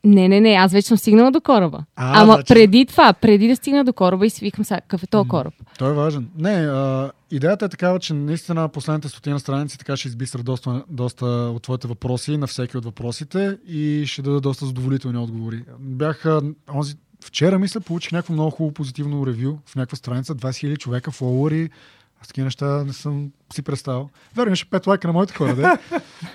[0.04, 1.84] Не, не, не, аз вече съм стигнала до кораба.
[1.96, 5.02] А, Ама значи- преди това, преди да стигна до кораба и си викам сега, какъв
[5.02, 5.54] е този кораб?
[5.78, 6.28] Той е важен.
[6.38, 11.26] Не, а, идеята е такава, че наистина последните стотина страници така ще избистрат доста, доста
[11.26, 15.64] от твоите въпроси на всеки от въпросите и ще даде доста задоволителни отговори.
[15.78, 16.26] Бях
[16.74, 21.10] онзи, вчера, мисля, получих някакво много хубаво позитивно ревю в някаква страница, 20 000 човека,
[21.10, 21.70] фолуари.
[22.22, 24.08] Аз такива неща не съм си представил.
[24.36, 25.78] Верно, имаше 5 лайка на моите хора, да.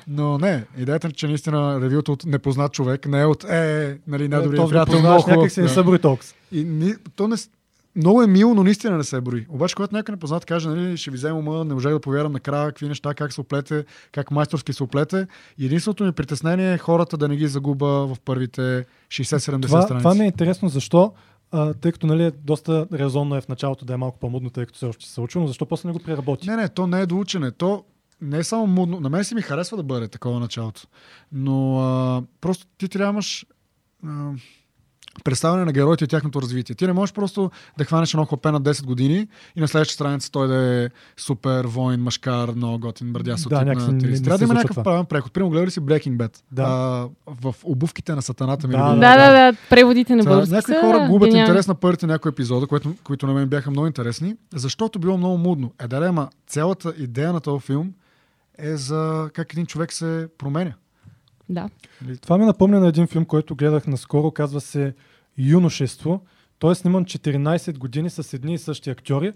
[0.08, 4.28] Но не, идеята е, че наистина ревюто от непознат човек не е от е, нали,
[4.28, 5.38] най-добрият Този го приятел, много хубав.
[5.38, 5.84] някак си не да.
[5.84, 6.30] брои толкова.
[6.52, 7.36] И ни, то не,
[7.96, 9.46] много е мило, но наистина не се брои.
[9.50, 12.68] Обаче, когато някой непознат каже, нали, ще ви взема ума, не можах да повярвам накрая
[12.68, 15.28] какви неща, как се оплете, как майсторски се оплете.
[15.62, 20.04] Единственото ми притеснение е хората да не ги загуба в първите 60-70 Това, страници.
[20.04, 21.14] това ми е интересно, защо,
[21.52, 24.78] а, тъй като нали, доста резонно е в началото да е малко по-мудно, тъй като
[24.78, 26.50] все още се учи, но защо после не го преработи?
[26.50, 27.52] Не, не, то не е до учене.
[27.52, 27.86] То
[28.22, 29.00] не е само мудно.
[29.00, 30.88] На мен си ми харесва да бъде такова началото.
[31.32, 33.46] Но а, просто ти трябваш
[34.06, 34.32] а,
[35.24, 36.76] представяне на героите и тяхното развитие.
[36.76, 40.32] Ти не можеш просто да хванеш едно хлапе на 10 години и на следващата страница
[40.32, 44.10] той да е супер воин, машкар, много готин, бърдясъл Да, тип някакси на не- 30.
[44.10, 44.84] не Трябва се да има някакъв това.
[44.84, 45.34] правилен преход.
[45.34, 46.42] Примерно, гледали си Breaking Bad.
[46.52, 46.64] Да.
[46.64, 49.00] А, в обувките на сатаната ми Да, любим.
[49.00, 51.40] Да, да, да, преводите на български някои са хора губят гениални.
[51.42, 55.38] интерес на първите някои епизода, които, които на мен бяха много интересни, защото било много
[55.38, 55.72] мудно.
[55.80, 57.92] Е, да, ама цялата идея на този филм
[58.58, 58.98] е за
[59.34, 60.74] как един човек се променя.
[61.50, 61.70] Да.
[62.22, 64.94] Това ми напомня на един филм, който гледах наскоро, казва се
[65.38, 66.22] Юношество.
[66.60, 69.34] Той е сниман 14 години с едни и същи актьори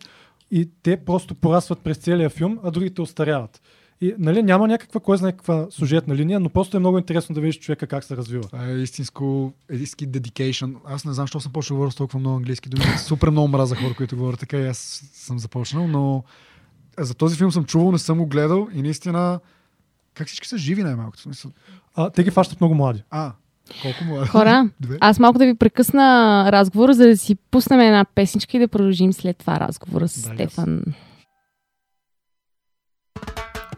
[0.51, 3.61] и те просто порасват през целия филм, а другите остаряват.
[4.01, 7.41] И нали, няма някаква, кой знае каква сюжетна линия, но просто е много интересно да
[7.41, 8.43] видиш човека как се развива.
[8.43, 10.75] Това е истинско, истински dedication.
[10.85, 12.83] Аз не знам, защо съм почнал да говоря с толкова много английски думи.
[12.97, 16.23] Супер много мраза хора, които говорят така и аз съм започнал, но
[16.99, 19.39] за този филм съм чувал, не съм го гледал и наистина
[20.13, 21.17] как всички са живи най-малко.
[21.17, 21.51] В Смисъл...
[21.95, 23.03] А, те ги фащат много млади.
[23.09, 23.33] А,
[23.81, 24.27] колко е?
[24.27, 24.97] Хора, Две.
[25.01, 29.13] аз малко да ви прекъсна разговора, за да си пуснем една песничка и да продължим
[29.13, 30.83] след това разговора с Дали, Стефан.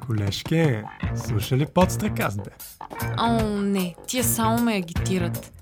[0.07, 0.83] Колежке,
[1.15, 2.51] слуша ли подстреказ, бе?
[3.17, 5.53] О, не, тия само ме агитират.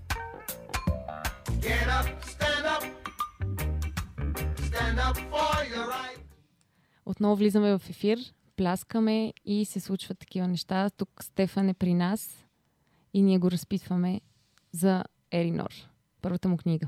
[7.06, 8.20] Отново влизаме в ефир,
[8.62, 10.90] пляскаме и се случват такива неща.
[10.90, 12.46] Тук Стефан е при нас
[13.14, 14.22] и ние го разпитваме
[14.72, 15.70] за Еринор,
[16.22, 16.88] първата му книга.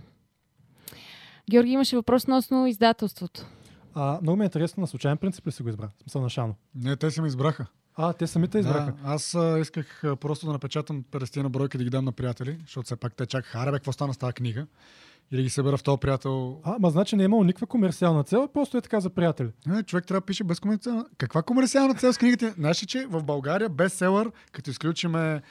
[1.52, 3.46] Георги имаше въпрос относно издателството.
[3.94, 5.88] А, много ми е интересно, на случайен принцип ли си го избра?
[5.88, 6.56] В Смисъл на Шано.
[6.76, 7.66] Не, те се ме избраха.
[7.96, 8.92] А, те самите избраха.
[8.92, 12.12] Да, аз а, исках а, просто да напечатам 50 на бройки да ги дам на
[12.12, 14.68] приятели, защото все пак те чакаха, аре бе, какво стана с тази книга?
[15.32, 16.60] И да ги събера в този приятел.
[16.64, 19.50] А, ма значи не е имало никаква комерциална цел, просто е така за приятели.
[19.66, 21.06] Не, човек трябва да пише без комерциална.
[21.18, 22.50] Каква комерциална цел с книгите?
[22.50, 25.42] Знаеш ли, че в България бестселър, като изключиме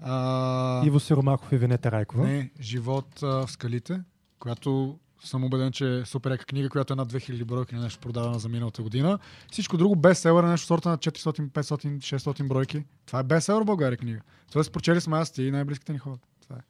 [0.00, 0.86] а...
[0.86, 2.26] Иво Сиромахов и Венета Райкова.
[2.26, 4.00] Не, Живот а, в скалите,
[4.38, 8.00] която съм убеден, че е супер яка книга, която е над 2000 бройки на нещо
[8.00, 9.18] продавана за миналата година.
[9.50, 12.84] Всичко друго бестселър е нещо сорта на 400, 500, 600 бройки.
[13.06, 14.20] Това е бестселър в България книга.
[14.52, 16.18] Тоест, прочели сме аз ти и най-близките ни хора.
[16.42, 16.60] Това е.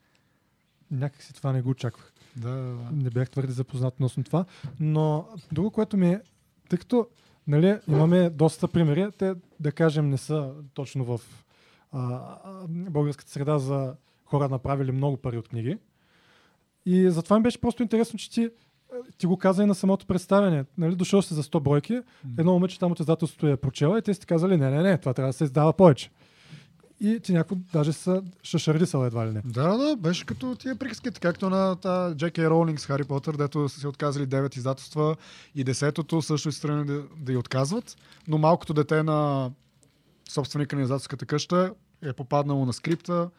[0.90, 2.09] Някак си това не го очаквах.
[2.36, 2.90] Да, да, да.
[2.92, 4.44] Не бях твърде запознат относно това.
[4.80, 6.20] Но друго, което ми е,
[6.68, 7.06] тъй като
[7.46, 11.20] нали, имаме доста примери, те да кажем не са точно в
[11.92, 12.36] а,
[12.68, 15.78] българската среда за хора направили много пари от книги.
[16.86, 18.50] И затова ми беше просто интересно, че ти,
[19.18, 20.64] ти го каза и на самото представяне.
[20.78, 22.00] Нали, дошъл си за 100 бройки,
[22.38, 24.82] едно момиче там от издателството я е прочела и те си ти казали, не, не,
[24.82, 26.10] не, това трябва да се издава повече.
[27.00, 29.42] И ти някакво даже са шашардисал едва ли не.
[29.44, 33.68] Да, да, беше като тия приказките, както на та Джеки Роулинг с Хари Потър, дето
[33.68, 35.16] са си отказали 9 издателства
[35.54, 37.96] и десетото също са страни да, да й отказват,
[38.28, 39.50] но малкото дете на
[40.28, 43.30] собственика на издателската къща е попаднало на скрипта,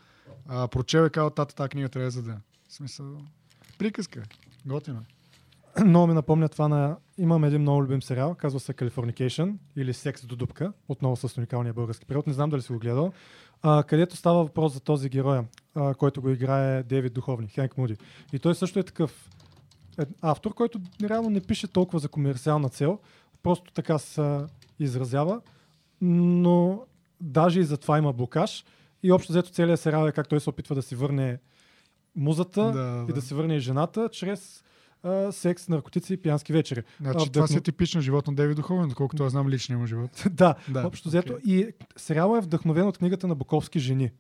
[0.48, 2.34] а, прочел и казал, тата, тази книга трябва да заде.
[2.68, 3.06] В смисъл,
[3.78, 4.20] приказка.
[4.20, 5.21] е.
[5.86, 6.98] Много ми напомня това на...
[7.18, 11.74] Имам един много любим сериал, казва се Californication или Секс до дупка, отново с уникалния
[11.74, 12.28] български превод.
[12.28, 13.12] Не знам дали си го гледал.
[13.62, 15.40] А, където става въпрос за този герой,
[15.76, 17.98] а, който го играе Дейвид Духовни, Хенк Муди.
[18.34, 19.30] И той също е такъв
[20.00, 23.00] е, автор, който реално не пише толкова за комерциална цел,
[23.44, 24.40] просто така се
[24.80, 25.42] изразява,
[26.02, 26.82] но
[27.22, 28.66] даже и за това има блокаж.
[29.04, 31.40] И общо взето целият сериал е как той се опитва да си върне
[32.16, 33.14] музата Да, и да.
[33.14, 34.64] да си върне и жената чрез
[35.04, 36.84] а, секс, наркотици и пиянски вечери.
[37.02, 39.80] Значи, А, това си е вдъхно- типично живот на Дейвид Духовен, доколкото аз знам личния
[39.80, 40.24] му живот.
[40.32, 41.38] да, Да, общо взето.
[41.46, 44.12] И сериалът е вдъхновен от книгата на Буковски жени.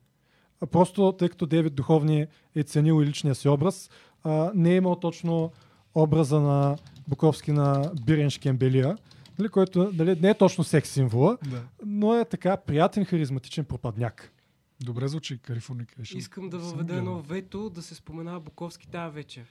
[0.61, 3.89] А Просто тъй като Девид Духовни е ценил и личния си образ,
[4.23, 5.51] а, не е имал точно
[5.95, 8.97] образа на Буковски на Бирен Шкембелия,
[9.39, 11.63] нали, който нали, не е точно секс символа, Да.
[11.85, 14.31] но е така приятен, харизматичен пропадняк.
[14.79, 16.17] Добре звучи Californication.
[16.17, 19.43] Искам да въведа едно вето да се споменава Буковски тази вечер.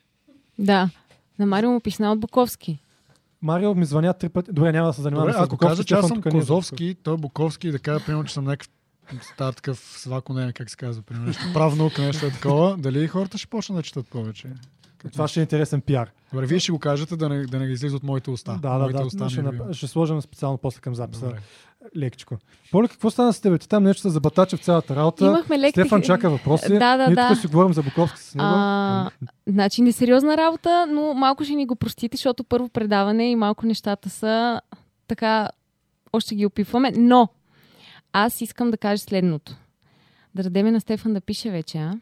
[0.59, 0.91] Да,
[1.41, 2.79] на Марио му писна от Буковски.
[3.43, 4.53] Марио ми звъня три пъти.
[4.53, 7.15] Добре, няма да се занимавам Добре, с ако кажа, че аз съм е Козовски, той
[7.15, 8.69] е Буковски и да кажа, примерно, че съм някакъв
[9.23, 13.09] става такъв свако, не как се казва, примерно, нещо, прав наука, нещо е такова, дали
[13.09, 14.49] хората ще почнат да четат повече?
[15.13, 16.11] Това ще е интересен пиар.
[16.33, 18.59] Добре, вие ще го кажете да не, да не излиза от моите уста.
[18.63, 19.07] Да, да, моите да.
[19.07, 19.75] уста ще, ми нап...
[19.75, 21.27] ще сложим специално после към записа.
[21.27, 21.39] Добре.
[21.97, 22.39] Лекчко.
[22.71, 23.61] Поли, какво стана с теб?
[23.61, 25.25] Ти там нещо се забатача в цялата работа.
[25.27, 26.73] Имахме лек Стефан чака въпроси.
[26.73, 27.29] Да, да, Ние да.
[27.29, 28.49] тук си говорим за Буковски с него.
[28.49, 29.11] А,
[29.47, 34.11] значи несериозна работа, но малко ще ни го простите, защото първо предаване и малко нещата
[34.11, 34.61] са
[35.09, 35.49] така,
[36.13, 36.93] още ги опипваме.
[36.97, 37.29] Но
[38.13, 39.57] аз искам да кажа следното.
[40.35, 41.95] Да дадеме на Стефан да пише вече, а?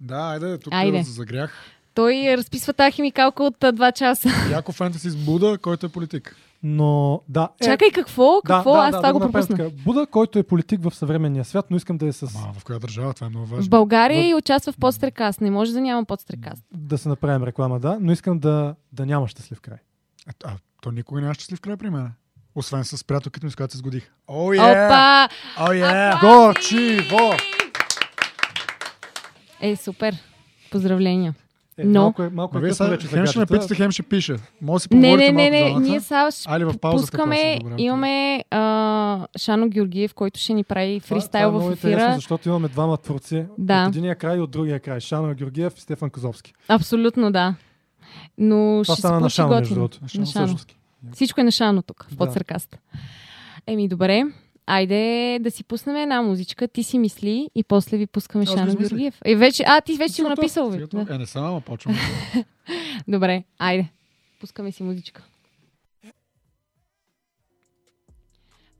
[0.00, 0.96] Да, айде, тук Айде.
[0.96, 1.10] айде.
[1.10, 1.73] загрях.
[1.94, 4.28] Той разписва тази химикалка от а, два часа.
[4.50, 6.36] Яко фентаси с Буда, който е политик.
[6.66, 7.48] Но, да.
[7.60, 8.40] Е, Чакай, какво?
[8.44, 8.72] Какво?
[8.72, 9.56] Да, да, Аз да, това да го пропусна.
[9.56, 9.70] така.
[9.84, 12.22] Буда, който е политик в съвременния свят, но искам да е с...
[12.22, 12.28] А,
[12.60, 13.14] в коя държава?
[13.14, 13.70] Това е много В важно.
[13.70, 15.40] България и участва в подстрекаст.
[15.40, 16.62] Не може да няма подстрекаст.
[16.74, 19.78] Да се направим реклама, да, но искам да, да няма щастлив край.
[20.26, 20.52] А, а,
[20.82, 22.12] то никога няма щастлив край при мен.
[22.54, 24.10] Освен с приятелките ми, с която се сгодих.
[24.28, 25.28] О, Опа!
[25.58, 26.12] О, е!
[26.20, 27.32] Горчиво!
[29.60, 30.14] Е, супер.
[30.70, 31.34] Поздравления.
[31.78, 33.38] Е, Но- Малко е, малко Ма е вие сега вече хем ще гаджета.
[33.40, 34.36] напитате, хем ще пише.
[34.62, 35.70] Може да си Не, не, не, не.
[35.72, 37.02] Ние сега ще Али в паузата.
[37.02, 41.54] пускаме, добре, имаме а, Шано Георгиев, който ще ни прави Това- фристайл това е в
[41.54, 42.14] много интересно, ефира.
[42.14, 43.82] защото имаме двама творци Да.
[43.82, 45.00] от единия край и от другия край.
[45.00, 46.52] Шано Георгиев и Стефан Козовски.
[46.68, 47.54] Абсолютно, да.
[48.38, 49.98] Но Това ще стана на Шано, между другото.
[51.12, 52.16] Всичко е на Шано тук, в Да.
[52.16, 52.78] подсъркаст.
[53.66, 54.24] Еми, добре.
[54.66, 56.68] Айде да си пуснем една музичка.
[56.68, 58.88] Ти си мисли и после ви пускаме Шано измислих.
[58.88, 59.20] Георгиев.
[59.24, 60.70] Е, вече, а, ти вече си го написал.
[60.70, 61.04] Готов.
[61.04, 61.14] Да.
[61.14, 61.96] Е, не съм, ама почвам.
[63.08, 63.88] Добре, айде.
[64.40, 65.22] Пускаме си музичка.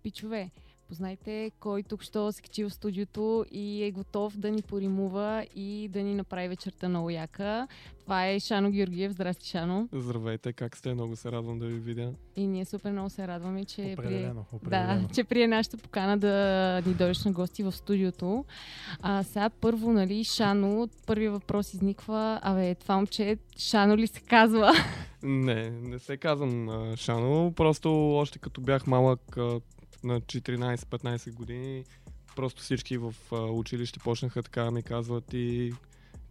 [0.03, 0.51] Пичове,
[0.89, 5.89] познайте кой тук що се качи в студиото и е готов да ни поримува и
[5.89, 7.69] да ни направи вечерта много яка.
[8.01, 9.13] Това е Шано Георгиев.
[9.13, 9.89] Здрасти, Шано.
[9.93, 10.95] Здравейте, как сте?
[10.95, 12.13] Много се радвам да ви видя.
[12.37, 13.93] И ние супер много се радваме, че.
[13.93, 15.09] Определено, Да, определено.
[15.15, 16.33] че прие нашата покана да
[16.87, 18.45] ни дойдеш на гости в студиото.
[19.01, 24.73] А сега първо, нали, Шано, първият въпрос изниква, абе, това момче, Шано ли се казва?
[25.23, 29.37] Не, не се казвам Шано, просто още като бях малък
[30.05, 31.85] на 14-15 години,
[32.37, 35.73] просто всички в училище почнаха така да ми казват и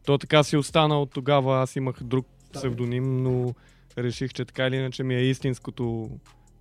[0.05, 1.61] то така си остана от тогава.
[1.61, 3.53] Аз имах друг псевдоним, но
[3.97, 6.09] реших, че така или иначе ми е истинското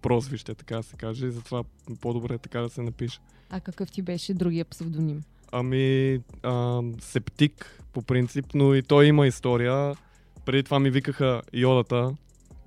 [0.02, 1.64] прозвище, така се каже, и затова
[2.00, 3.18] по-добре е така да се напише.
[3.50, 5.22] А какъв ти беше другия псевдоним?
[5.52, 9.94] Ами, а, септик по принцип, но и той има история.
[10.44, 12.16] Преди това ми викаха Йодата,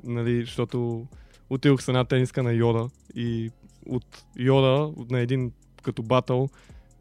[0.04, 1.08] нали, защото
[1.50, 3.52] отидох с една тениска на Йода и
[3.90, 5.52] от Йода, на един
[5.84, 6.50] като батъл,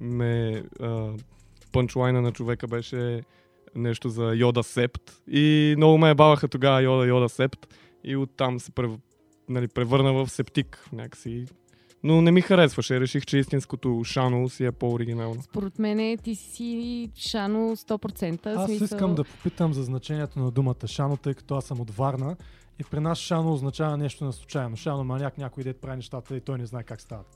[0.01, 1.11] ме а,
[1.73, 3.23] пънчлайна на човека беше
[3.75, 7.75] нещо за Йода Септ и много ме ебаваха тогава Йода Йода Септ
[8.05, 8.91] и оттам се прев,
[9.49, 11.47] нали, превърна в септик някакси.
[12.03, 13.01] Но не ми харесваше.
[13.01, 15.43] Реших, че истинското Шано си е по-оригинално.
[15.43, 18.47] Според мен ти си Шано 100%.
[18.47, 18.85] Аз смисъл...
[18.85, 22.37] искам да попитам за значението на думата Шано, тъй като аз съм от Варна
[22.81, 24.77] и при нас Шано означава нещо на случайно.
[24.77, 27.27] Шано маняк, някой дет прави нещата и той не знае как стават.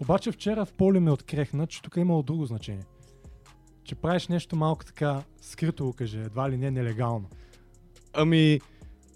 [0.00, 2.84] Обаче вчера в поле ме открехна, че тук е имало друго значение.
[3.84, 7.28] Че правиш нещо малко така скрито, каже, едва ли не нелегално.
[8.12, 8.60] Ами,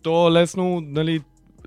[0.03, 1.23] то лесно, нали,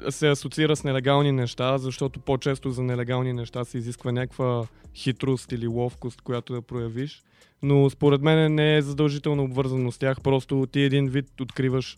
[0.10, 5.68] се асоциира с нелегални неща, защото по-често за нелегални неща се изисква някаква хитрост или
[5.68, 7.24] ловкост, която да проявиш.
[7.62, 11.98] Но според мен не е задължително обвързано с тях, просто ти един вид откриваш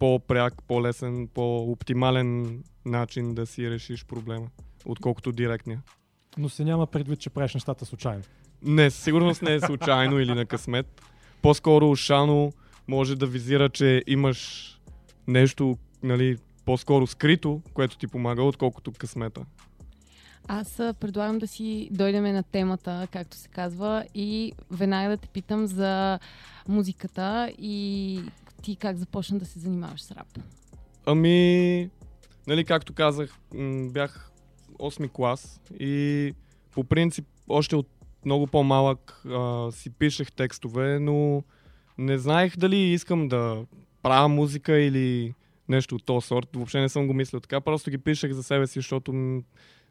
[0.00, 4.46] по-пряк, по-лесен, по-оптимален начин да си решиш проблема,
[4.86, 5.82] отколкото директния.
[6.38, 8.22] Но се няма предвид, че правиш нещата случайно.
[8.62, 11.02] Не, със сигурност не е случайно или на късмет.
[11.42, 12.52] По-скоро Шано
[12.88, 14.70] може да визира, че имаш
[15.28, 19.44] нещо, нали, по-скоро скрито, което ти помага, отколкото късмета.
[20.48, 25.28] Аз а, предлагам да си дойдем на темата, както се казва, и веднага да те
[25.28, 26.18] питам за
[26.68, 28.20] музиката и
[28.62, 30.38] ти как започна да се занимаваш с рап.
[31.06, 31.90] Ами,
[32.46, 33.38] нали, както казах,
[33.90, 34.30] бях
[34.78, 36.34] 8 клас и
[36.74, 37.88] по принцип още от
[38.24, 41.42] много по-малък а, си пишех текстове, но
[41.98, 43.64] не знаех дали искам да
[44.02, 45.34] правя музика или
[45.68, 46.48] нещо от този сорт.
[46.54, 49.42] Въобще не съм го мислил така, просто ги пишех за себе си, защото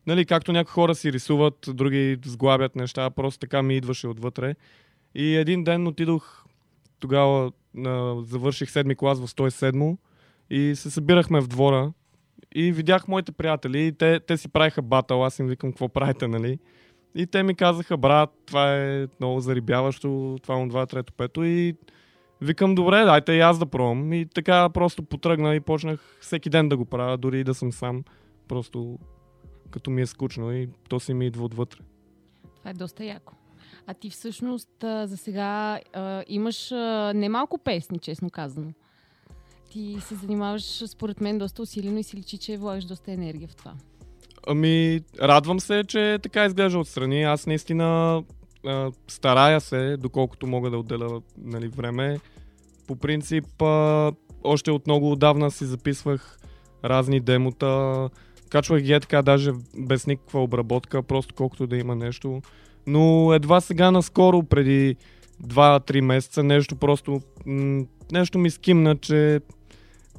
[0.08, 4.56] нали, както някои хора си рисуват, други сглабят неща, просто така ми идваше отвътре.
[5.16, 6.46] И един ден отидох,
[7.00, 7.52] тогава
[8.24, 9.98] завърших седми клас в 107
[10.50, 11.94] и се събирахме в двора
[12.56, 16.28] и видях моите приятели и те, те си правиха батъл, аз им викам какво правите,
[16.28, 16.60] нали?
[17.16, 21.76] И те ми казаха, брат, това е много зарибяващо, това му 2, 3, 5 и
[22.42, 24.14] викам, добре, дайте и аз да пробвам.
[24.14, 27.72] И така просто потръгна и почнах всеки ден да го правя, дори и да съм
[27.72, 28.04] сам.
[28.48, 29.00] Просто
[29.72, 31.80] като ми е скучно и то си ми идва отвътре.
[32.58, 33.34] Това е доста яко.
[33.90, 38.74] А ти всъщност за сега а, имаш а, немалко песни, честно казано.
[39.72, 43.56] Ти се занимаваш, според мен, доста усилено и си личи, че влагаш доста енергия в
[43.56, 43.74] това.
[44.48, 47.24] Ами, радвам се, че така изглежда отстрани.
[47.24, 48.24] Аз наистина
[48.66, 52.20] а, старая се, доколкото мога да отделя нали, време.
[52.88, 54.12] По принцип, а,
[54.44, 56.40] още от много отдавна си записвах
[56.86, 58.10] разни демота.
[58.50, 62.42] Качвах ги е така, даже без никаква обработка, просто колкото да има нещо.
[62.88, 64.96] Но едва сега наскоро, преди
[65.44, 69.40] 2-3 месеца, нещо просто, м- нещо ми скимна, че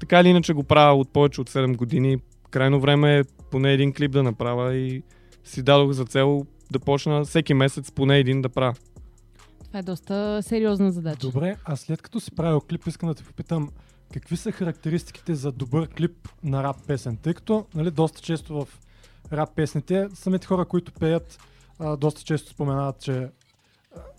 [0.00, 2.16] така или иначе го правя от повече от 7 години.
[2.50, 5.02] Крайно време е поне един клип да направя и
[5.44, 8.74] си дадох за цел да почна всеки месец поне един да правя.
[9.66, 11.18] Това е доста сериозна задача.
[11.20, 13.68] Добре, а след като си правил клип, искам да те попитам
[14.12, 18.68] какви са характеристиките за добър клип на рап песен, тъй като нали, доста често в
[19.32, 21.38] рап песните самите хора, които пеят,
[21.80, 23.28] а, доста често споменават, че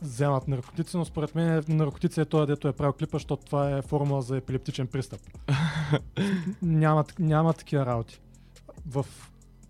[0.02, 3.82] вземат наркотици, но според мен наркотици е това, дето е правил клипа, защото това е
[3.82, 5.22] формула за епилептичен пристъп.
[6.62, 8.22] няма, няма такива работи.
[8.86, 9.06] В,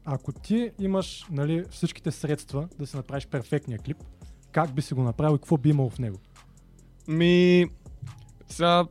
[0.05, 3.97] ако ти имаш нали, всичките средства да си направиш перфектния клип,
[4.51, 6.17] как би си го направил и какво би имало в него?
[7.07, 7.65] Ми,
[8.47, 8.85] сега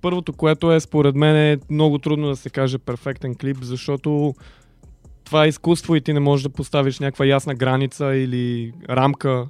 [0.00, 4.34] първото, което е според мен е много трудно да се каже перфектен клип, защото
[5.24, 9.46] това е изкуство и ти не можеш да поставиш някаква ясна граница или рамка,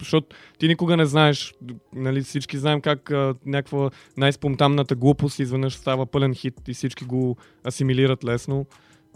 [0.00, 1.54] защото ти никога не знаеш,
[1.94, 7.36] нали, всички знаем как а, някаква най-спонтанната глупост изведнъж става пълен хит и всички го
[7.66, 8.66] асимилират лесно.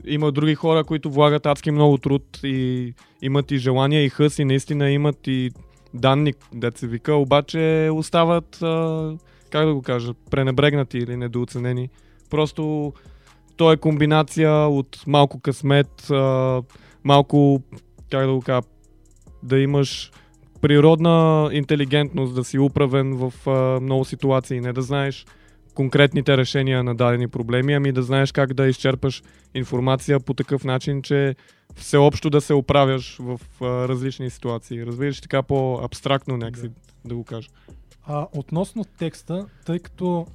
[0.05, 4.45] Има други хора, които влагат адски много труд и имат и желания и хъс и
[4.45, 5.51] наистина имат и
[5.95, 9.17] данни, дет се вика, обаче остават, а,
[9.51, 11.89] как да го кажа, пренебрегнати или недооценени.
[12.31, 12.93] Просто
[13.57, 16.63] то е комбинация от малко късмет, а,
[17.05, 17.63] малко,
[18.11, 18.63] как да го кажа,
[19.43, 20.13] да имаш
[20.61, 25.27] природна интелигентност, да си управен в а, много ситуации, не да знаеш
[25.75, 29.23] конкретните решения на дадени проблеми, ами да знаеш как да изчерпаш
[29.55, 31.35] информация по такъв начин, че
[31.75, 34.87] всеобщо да се оправяш в а, различни ситуации.
[34.87, 36.71] Разбираш така по-абстрактно някакси
[37.05, 37.49] да го кажа.
[38.07, 40.27] А, относно текста, тъй като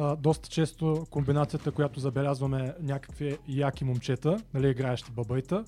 [0.00, 5.64] а, доста често комбинацията, която забелязваме е някакви яки момчета, нали, играещи бабайта,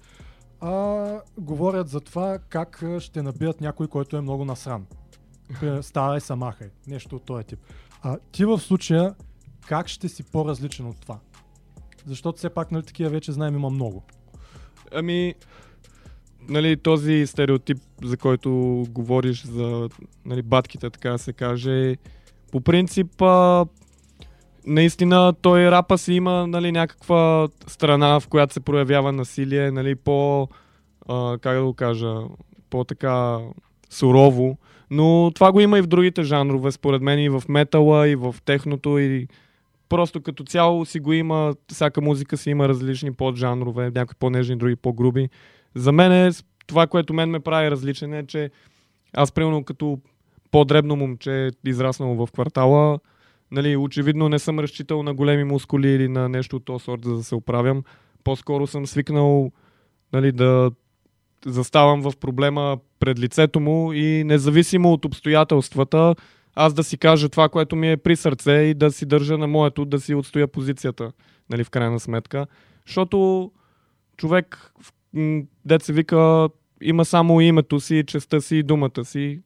[0.60, 4.86] а, говорят за това как ще набият някой, който е много насран.
[5.80, 6.68] Ставай самахай.
[6.86, 7.58] Нещо от този тип.
[8.02, 9.14] А ти в случая
[9.66, 11.18] как ще си по-различен от това?
[12.06, 14.02] Защото все пак, нали, такива вече знаем има много.
[14.92, 15.34] Ами,
[16.48, 19.88] нали, този стереотип, за който говориш за
[20.24, 21.96] нали, батките, така да се каже,
[22.52, 23.66] по принцип, а,
[24.66, 30.48] наистина той рапа си има нали, някаква страна, в която се проявява насилие, нали, по,
[31.08, 32.14] а, как да го кажа,
[32.70, 33.38] по-така
[33.90, 34.58] сурово,
[34.90, 38.34] но това го има и в другите жанрове, според мен и в метала, и в
[38.44, 39.28] техното, и
[39.88, 44.76] просто като цяло си го има, всяка музика си има различни поджанрове, някои по-нежни, други
[44.76, 45.28] по-груби.
[45.74, 46.30] За мен е,
[46.66, 48.50] това, което мен ме прави различен е, че
[49.12, 49.98] аз примерно като
[50.50, 52.98] по-дребно момче, израснало в квартала,
[53.52, 57.16] нали, очевидно не съм разчитал на големи мускули или на нещо от този сорт, за
[57.16, 57.82] да се оправям.
[58.24, 59.52] По-скоро съм свикнал
[60.12, 60.70] нали, да
[61.46, 66.14] заставам в проблема пред лицето му и независимо от обстоятелствата,
[66.54, 69.46] аз да си кажа това, което ми е при сърце и да си държа на
[69.46, 71.12] моето, да си отстоя позицията,
[71.50, 72.46] нали, в крайна сметка.
[72.86, 73.50] Защото
[74.16, 74.72] човек,
[75.64, 76.48] дет се вика,
[76.82, 79.40] има само името си, честа си и думата си.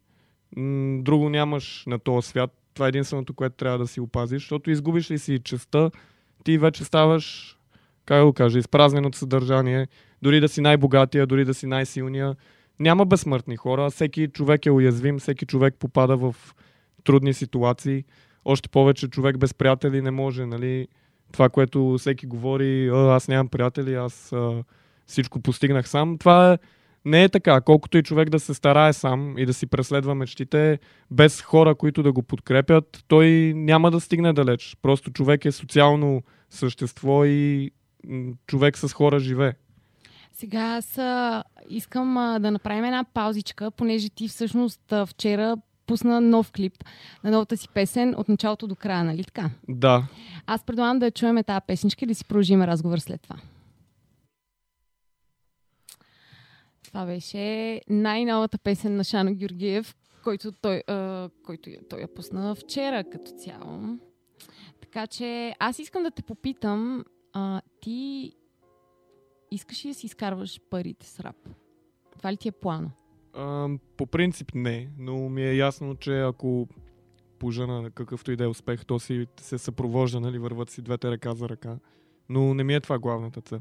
[0.98, 2.50] Друго нямаш на този свят.
[2.76, 5.90] Това е единственото, което трябва да си опазиш, защото изгубиш ли си честа,
[6.44, 7.56] ти вече ставаш,
[8.04, 9.88] как го кажа, изпразнен от съдържание.
[10.22, 12.36] Дори да си най-богатия, дори да си най-силния.
[12.80, 13.90] Няма безсмъртни хора.
[13.90, 16.34] Всеки човек е уязвим, всеки човек попада в
[17.04, 18.04] трудни ситуации.
[18.44, 20.88] Още повече човек без приятели не може, нали?
[21.32, 24.64] Това, което всеки говори, «А, аз нямам приятели, аз а,
[25.06, 26.18] всичко постигнах сам.
[26.18, 26.58] Това е,
[27.06, 27.60] не е така.
[27.60, 30.78] Колкото и човек да се старае сам и да си преследва мечтите,
[31.10, 34.76] без хора, които да го подкрепят, той няма да стигне далеч.
[34.82, 37.70] Просто човек е социално същество и
[38.46, 39.52] човек с хора живее.
[40.32, 40.98] Сега аз
[41.68, 46.84] искам а, да направим една паузичка, понеже ти всъщност а, вчера пусна нов клип
[47.24, 49.50] на новата си песен от началото до края, нали така?
[49.68, 50.06] Да.
[50.46, 53.36] Аз предлагам да чуем тази песничка и да си продължим разговор след това.
[56.96, 63.04] Това беше най-новата песен на Шано Георгиев, който той, а, който той я пусна вчера
[63.04, 63.98] като цяло.
[64.80, 68.32] Така че аз искам да те попитам, а, ти
[69.50, 71.36] искаш ли да си изкарваш парите с рап?
[72.18, 72.90] Това ли ти е плана?
[73.32, 76.68] А, по принцип не, но ми е ясно, че ако
[77.38, 81.10] пожена на какъвто и да е успех, то си се съпровожда, нали, върват си двете
[81.10, 81.78] ръка за ръка.
[82.28, 83.60] Но не ми е това главната цел.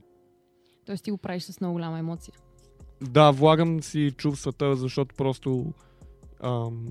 [0.85, 2.33] Тоест ти го правиш с много голяма емоция.
[3.01, 5.73] Да, влагам си чувствата, защото просто
[6.43, 6.85] ам,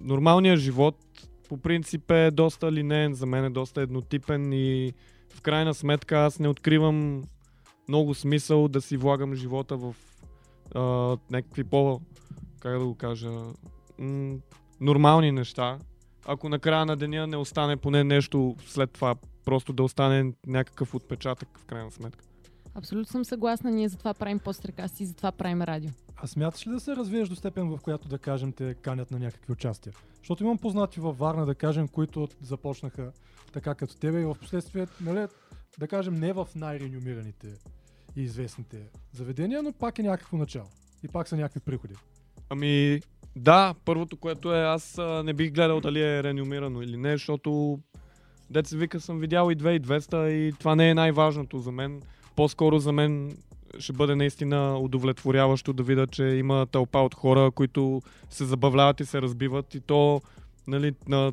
[0.00, 0.96] нормалният живот
[1.48, 4.92] по принцип е доста линеен, за мен е доста еднотипен и
[5.34, 7.24] в крайна сметка аз не откривам
[7.88, 9.94] много смисъл да си влагам живота в
[10.74, 10.80] а,
[11.30, 12.00] някакви по,
[12.60, 13.30] как да го кажа,
[13.98, 14.36] м-
[14.80, 15.78] нормални неща.
[16.26, 19.14] Ако на края на деня не остане поне нещо след това,
[19.44, 22.27] просто да остане някакъв отпечатък в крайна сметка.
[22.78, 23.70] Абсолютно съм съгласна.
[23.70, 25.90] Ние затова правим пострекасти и затова правим радио.
[26.16, 29.18] А смяташ ли да се развиеш до степен, в която да кажем те канят на
[29.18, 29.92] някакви участия?
[30.18, 33.12] Защото имам познати във Варна, да кажем, които започнаха
[33.52, 35.26] така като тебе и в последствие, нали,
[35.78, 37.46] да кажем, не в най-ренюмираните
[38.16, 38.76] и известните
[39.12, 40.68] заведения, но пак е някакво начало.
[41.02, 41.94] И пак са някакви приходи.
[42.50, 43.00] Ами,
[43.36, 47.78] да, първото, което е, аз а, не бих гледал дали е ренюмирано или не, защото
[48.50, 52.02] деца вика съм видял и 2200 и това не е най-важното за мен.
[52.38, 53.36] По-скоро за мен
[53.78, 59.04] ще бъде наистина удовлетворяващо да видя, че има тълпа от хора, които се забавляват и
[59.04, 60.20] се разбиват и то
[60.66, 61.32] нали, на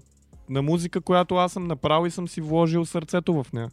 [0.50, 3.72] на музика, която аз съм направил и съм си вложил сърцето в нея.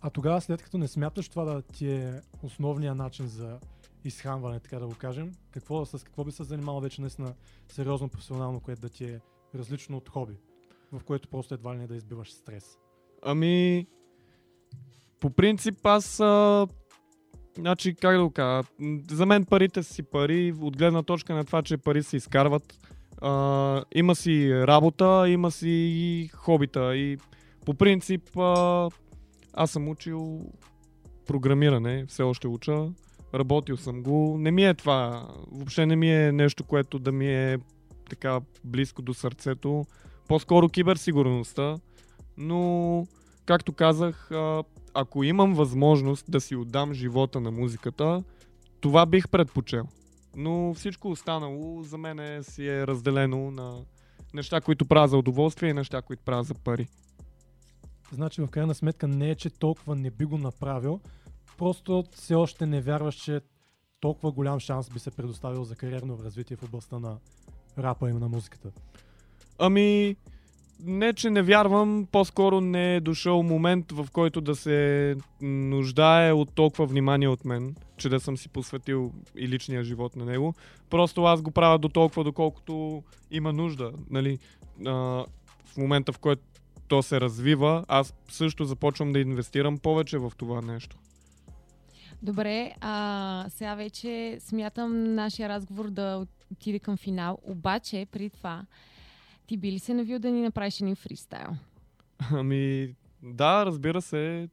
[0.00, 3.58] А тогава, след като не смяташ това да ти е основния начин за
[4.04, 7.34] изхранване, така да го кажем, какво, с какво би се занимавал вече наистина
[7.68, 9.20] сериозно професионално, което да ти е
[9.54, 10.34] различно от хоби,
[10.92, 12.78] в което просто едва ли не да избиваш стрес?
[13.22, 13.86] Ами,
[15.20, 16.66] по принцип аз, а,
[17.58, 18.68] значи, как да го кажа,
[19.10, 22.78] за мен парите си пари, от гледна точка на това, че пари се изкарват.
[23.22, 27.18] А, има си работа, има си и хобита и
[27.66, 28.88] по принцип а,
[29.52, 30.40] аз съм учил
[31.26, 32.88] програмиране, все още уча,
[33.34, 34.36] работил съм го.
[34.38, 37.58] Не ми е това, въобще не ми е нещо, което да ми е
[38.10, 39.84] така близко до сърцето.
[40.28, 41.76] По-скоро киберсигурността,
[42.36, 43.06] но
[43.46, 44.62] както казах, а,
[44.94, 48.22] ако имам възможност да си отдам живота на музиката,
[48.80, 49.84] това бих предпочел.
[50.36, 53.84] Но всичко останало за мен е, си е разделено на
[54.34, 56.88] неща, които правя за удоволствие и неща, които правя за пари.
[58.12, 61.00] Значи в крайна сметка не е, че толкова не би го направил,
[61.58, 63.40] просто все още не вярваш, че
[64.00, 67.18] толкова голям шанс би се предоставил за кариерно развитие в областта на
[67.78, 68.70] рапа и на музиката.
[69.58, 70.16] Ами,
[70.84, 76.54] не, че не вярвам, по-скоро не е дошъл момент, в който да се нуждае от
[76.54, 80.54] толкова внимание от мен, че да съм си посветил и личния живот на него.
[80.90, 83.92] Просто аз го правя до толкова, доколкото има нужда.
[84.10, 84.38] Нали?
[84.86, 84.92] А,
[85.64, 86.42] в момента, в който
[86.88, 90.96] то се развива, аз също започвам да инвестирам повече в това нещо.
[92.22, 98.62] Добре, а, сега вече смятам нашия разговор да отиде към финал, обаче при това
[99.50, 101.50] ти би ли се навил да ни направиш един фристайл?
[102.32, 104.48] Ами, да, разбира се.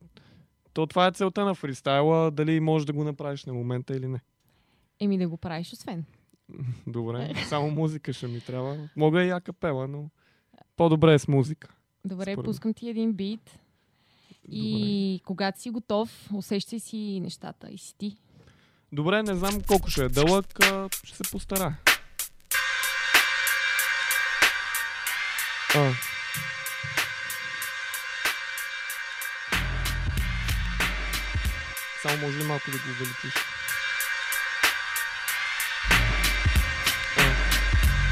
[0.73, 4.19] То това е целта на фристайла, дали можеш да го направиш на момента или не.
[4.99, 6.05] Еми да го правиш освен.
[6.87, 8.89] Добре, само музика ще ми трябва.
[8.95, 10.09] Мога и акапела, но
[10.77, 11.75] по-добре е с музика.
[12.05, 13.59] Добре, Според пускам ти един бит.
[14.51, 18.17] И когато си готов, усещай си нещата и си ти.
[18.91, 20.45] Добре, не знам колко ще е дълъг,
[21.03, 21.75] ще се постара.
[25.77, 25.93] А.
[32.01, 33.33] Само може ли малко да го увеличиш?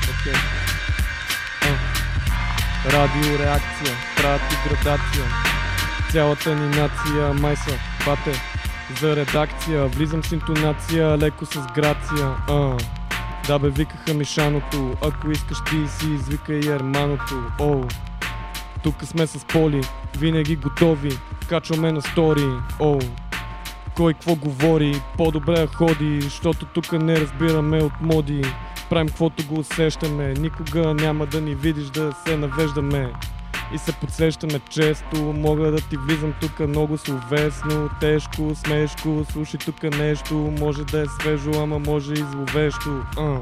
[0.04, 0.34] Окей.
[2.86, 5.26] Радиореакция, правят градация.
[6.12, 8.42] Цялата ни нация, май са, бате,
[9.02, 9.88] за редакция.
[9.88, 12.36] Влизам с интонация, леко с грация.
[12.50, 12.78] А.
[13.48, 17.44] Да бе, викаха ми шаното, ако искаш ти си, извикай и ерманото.
[17.60, 17.82] О,
[18.84, 19.82] тук сме с Поли,
[20.18, 21.18] винаги готови,
[21.50, 22.48] качваме на стори.
[22.80, 23.00] О,
[23.96, 28.42] кой какво говори, по-добре ходи, защото тук не разбираме от моди.
[28.90, 33.14] Правим каквото го усещаме, никога няма да ни видиш да се навеждаме.
[33.74, 39.84] И се подсещаме често, мога да ти влизам тук много словесно, тежко, смешко, слушай тук
[39.84, 43.04] нещо, може да е свежо, ама може и зловещо.
[43.18, 43.42] А.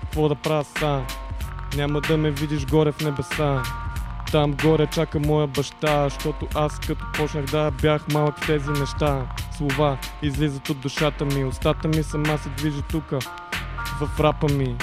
[0.00, 1.06] Какво да правя сам?
[1.76, 3.62] Няма да ме видиш горе в небеса.
[4.32, 9.26] Там горе чака моя баща, защото аз като почнах да бях малък тези неща.
[9.56, 13.18] Слова излизат от душата ми, устата ми сама се движи тука
[14.00, 14.76] в рапа ми.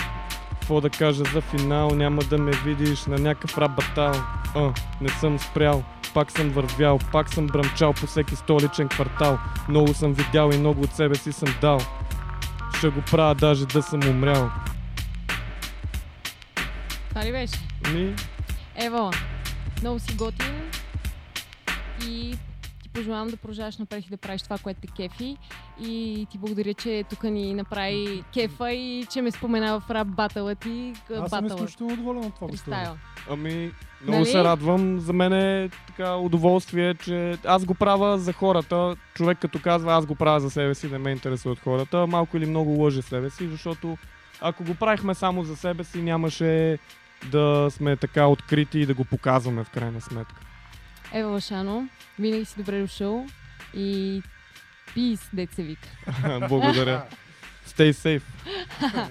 [0.66, 4.14] Какво да кажа за финал, няма да ме видиш на някакъв рап батал.
[4.56, 9.40] А, не съм спрял, пак съм вървял, пак съм бръмчал по всеки столичен квартал.
[9.70, 11.80] Много съм видял и много от себе си съм дал.
[12.78, 14.52] Ще го правя даже да съм умрял.
[17.10, 17.60] Това ли беше?
[17.94, 18.16] Ми,
[18.76, 19.12] Ево,
[19.82, 20.72] много си готин
[22.08, 22.38] и
[22.96, 25.38] пожелавам да продължаваш напред и да правиш това, което те кефи.
[25.82, 30.56] И ти благодаря, че тук ни направи кефа и че ме спомена в рап батъла
[30.56, 30.94] ти.
[31.20, 32.48] Аз съм изключително доволен от това.
[32.48, 32.98] Фристайл.
[33.30, 33.72] Ами,
[34.02, 34.32] много Нали?
[34.32, 35.00] се радвам.
[35.00, 38.96] За мен е така удоволствие, че аз го правя за хората.
[39.14, 42.46] Човек като казва, аз го правя за себе си, не ме интересуват хората, малко или
[42.46, 43.98] много лъже себе си, защото
[44.42, 46.78] ако го правихме само за себе си, нямаше
[47.32, 50.42] да сме така открити и да го показваме в крайна сметка.
[51.14, 51.88] Ева Лашано,
[52.20, 53.26] винаги си добре дошъл
[53.74, 54.22] и
[54.94, 55.90] пис, дет се вика.
[56.50, 57.04] Благодаря.
[57.68, 58.22] Stay safe.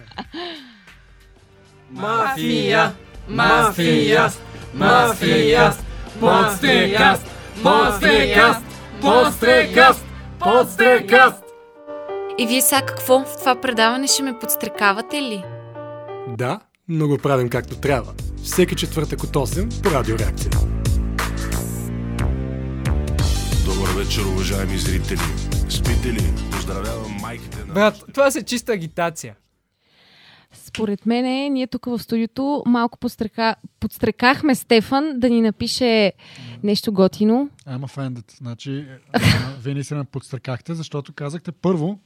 [1.90, 2.92] Мафия!
[3.28, 4.30] Мафия!
[4.74, 5.72] Мафия!
[6.20, 7.26] Подстрекаст!
[7.62, 8.62] Подстрекаст!
[9.00, 10.04] Подстрекаст!
[10.38, 11.44] Подстрекаст!
[12.38, 13.24] И вие сега какво?
[13.24, 15.44] В това предаване ще ме подстрекавате ли?
[16.28, 18.12] Да, но го правим както трябва.
[18.44, 20.16] Всеки четвъртък от 8 по Радио
[24.04, 25.18] вечер, уважаеми зрители.
[25.68, 26.50] Спите ли?
[26.50, 27.74] Поздравявам майките на...
[27.74, 29.34] Брат, това са чиста агитация.
[30.52, 33.54] Според мен, ние тук в студиото малко подстрека...
[33.80, 36.12] подстрекахме Стефан да ни напише
[36.62, 37.50] нещо готино.
[37.66, 38.36] I'm offended.
[38.36, 38.86] Значи,
[39.62, 41.98] вие не се ме подстрекахте, защото казахте първо,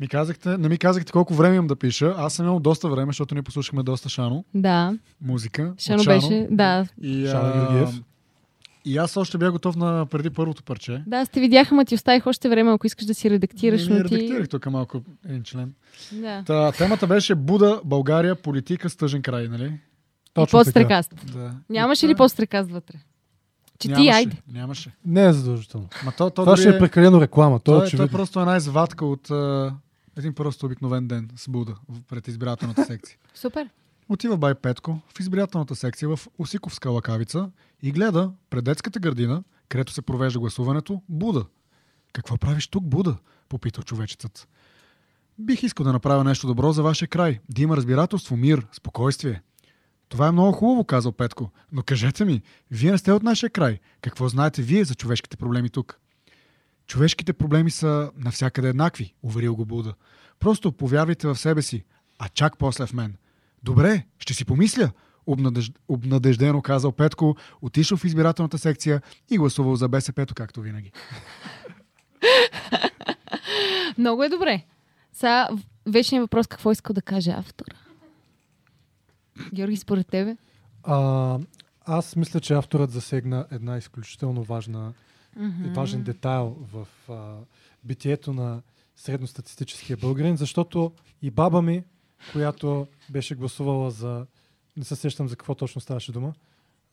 [0.00, 2.14] ми казахте, не ми казахте колко време имам да пиша.
[2.16, 4.44] Аз съм имал доста време, защото ние послушахме доста Шано.
[4.54, 4.98] Да.
[5.20, 5.62] Музика.
[5.62, 6.86] от Шано беше, да.
[7.02, 8.02] И, Шано а, Георгиев.
[8.86, 11.02] И аз още бях готов на преди първото парче.
[11.06, 13.86] Да, аз те видях, ама ти оставих още време, ако искаш да си редактираш.
[13.86, 14.14] Не, не но ти...
[14.14, 15.74] редактирах тук малко един член.
[16.12, 16.42] Да.
[16.46, 19.64] Та, темата беше Буда, България, политика с тъжен край, нали?
[19.64, 19.78] И
[20.34, 21.14] Точно подстрекаст.
[21.32, 21.54] Да.
[21.70, 22.96] Нямаше ли подстрекаст вътре?
[23.78, 24.36] Че ти, Нямаше, айде.
[24.52, 24.90] Нямаше.
[25.06, 25.88] Не е задължително.
[26.04, 27.60] Ма то, то Това ще е прекалено реклама.
[27.60, 29.74] То е Той, той е просто една извадка от а,
[30.16, 31.74] един просто обикновен ден с Буда
[32.08, 33.16] пред избирателната секция.
[33.34, 33.68] Супер.
[34.08, 37.50] Отива бай Петко в избирателната секция в Осиковска лакавица
[37.82, 41.46] и гледа пред детската градина, където се провежда гласуването, Буда.
[42.12, 43.16] Какво правиш тук, Буда?
[43.48, 44.48] Попита човечецът.
[45.38, 47.38] Бих искал да направя нещо добро за вашия край.
[47.48, 49.42] Да има разбирателство, мир, спокойствие.
[50.08, 51.50] Това е много хубаво, казал Петко.
[51.72, 53.78] Но кажете ми, вие не сте от нашия край.
[54.00, 56.00] Какво знаете вие за човешките проблеми тук?
[56.86, 59.94] Човешките проблеми са навсякъде еднакви, уверил го Буда.
[60.38, 61.84] Просто повярвайте в себе си,
[62.18, 63.16] а чак после в мен.
[63.62, 64.90] Добре, ще си помисля,
[65.26, 65.72] обнадеж...
[65.88, 70.92] обнадеждено казал Петко, отишъл в избирателната секция и гласувал за БСП, както винаги.
[73.98, 74.62] Много е добре.
[75.12, 75.48] Сега
[75.86, 77.76] вечният въпрос какво искал да каже автора.
[79.54, 80.36] Георги, според тебе?
[80.82, 81.38] А,
[81.84, 84.92] аз мисля, че авторът засегна една изключително важна
[85.40, 87.34] и важен детайл в а,
[87.84, 88.62] битието на
[88.96, 91.84] средностатистическия българин, защото и баба ми,
[92.32, 94.26] която беше гласувала за...
[94.76, 96.32] Не се сещам за какво точно ставаше дума,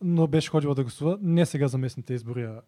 [0.02, 2.62] но беше ходила да гласува, не сега за местните избори, а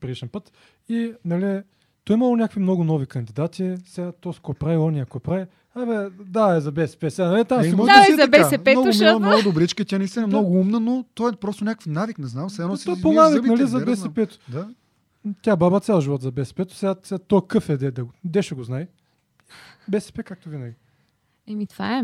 [0.00, 0.52] предишен път.
[0.88, 1.62] И, нали,
[2.04, 5.44] той имало някакви много нови кандидати, сега то ско прави, ония ако прави.
[5.74, 7.10] Абе, да, е за БСП.
[7.10, 8.38] Сега, нали, там Е, си може го- да си е така.
[8.66, 11.86] Много мила, защото- много добричка, тя наистина е много умна, но той е просто някакъв
[11.86, 12.50] навик, не знам.
[12.50, 13.84] Си То измиеш по навик, нали, за не.
[13.84, 14.26] БСП.
[14.48, 14.68] Да.
[15.42, 16.66] Тя баба цял живот за БСП.
[16.68, 18.86] Сега, сега то къв е, де, де, де ще го знае.
[19.88, 20.74] БСП, както винаги.
[21.46, 22.02] Еми, това е.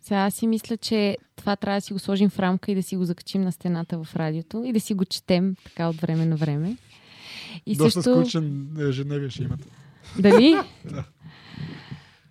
[0.00, 2.96] Сега си мисля, че това трябва да си го сложим в рамка и да си
[2.96, 6.36] го закачим на стената в радиото и да си го четем така от време на
[6.36, 6.76] време.
[7.66, 8.20] И Доста също...
[8.20, 9.64] скучен ежедневие ще имате.
[10.18, 10.56] Дали?
[10.84, 11.04] Да.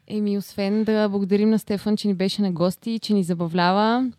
[0.08, 4.12] Еми, освен да благодарим на Стефан, че ни беше на гости, че ни забавлява,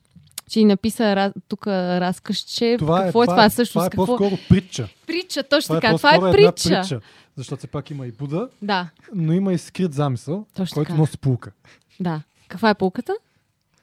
[0.51, 2.77] че ни написа тук разкъщче.
[2.79, 3.73] какво е това, всъщност?
[3.73, 4.07] Това е какво...
[4.07, 4.89] по-скоро притча.
[5.07, 5.97] Притча, точно Това е така.
[5.97, 6.81] Това е по-скоро една притча.
[6.81, 7.01] притча.
[7.37, 11.01] Защото все пак има и Буда, Да, но има и скрит замисъл, Точно който така.
[11.01, 11.53] носи полука.
[12.01, 12.23] да.
[12.53, 13.13] Каква е полката?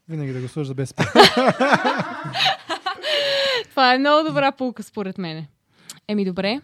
[0.09, 1.03] Винаги да гласуваш за БСП.
[3.69, 5.47] Това е много добра полка, според мене.
[6.07, 6.61] Еми, добре.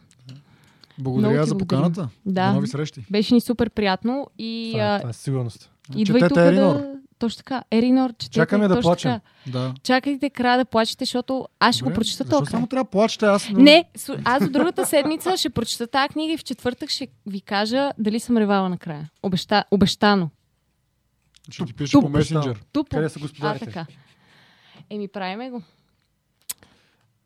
[0.97, 1.81] Благодаря Много за благодарим.
[1.93, 2.09] поканата.
[2.25, 2.47] Да.
[2.47, 3.05] До нови срещи.
[3.11, 5.71] Беше ни супер приятно и Това е, това е сигурност.
[5.95, 6.73] идвай Четете тук Еринор.
[6.75, 6.93] да...
[7.19, 7.63] Точно така.
[7.71, 8.33] Еринор, четете.
[8.33, 9.11] Чакаме да плачем.
[9.11, 9.59] така.
[9.59, 9.73] Да.
[9.83, 12.89] Чакайте края да плачете, защото аз ще го Добре, прочета Защо този само трябва да
[12.89, 13.25] плачете?
[13.25, 13.85] Аз Не,
[14.25, 18.19] аз от другата седмица ще прочета тази книга и в четвъртък ще ви кажа дали
[18.19, 19.09] съм ревала накрая.
[19.23, 20.29] Обеща, обещано.
[21.49, 22.03] Ще ти пише Туп.
[22.03, 22.59] по месенджер.
[22.73, 22.89] Тупо.
[22.89, 23.65] Къде са А, господарите?
[23.65, 23.85] така.
[24.89, 25.61] Еми, правиме го.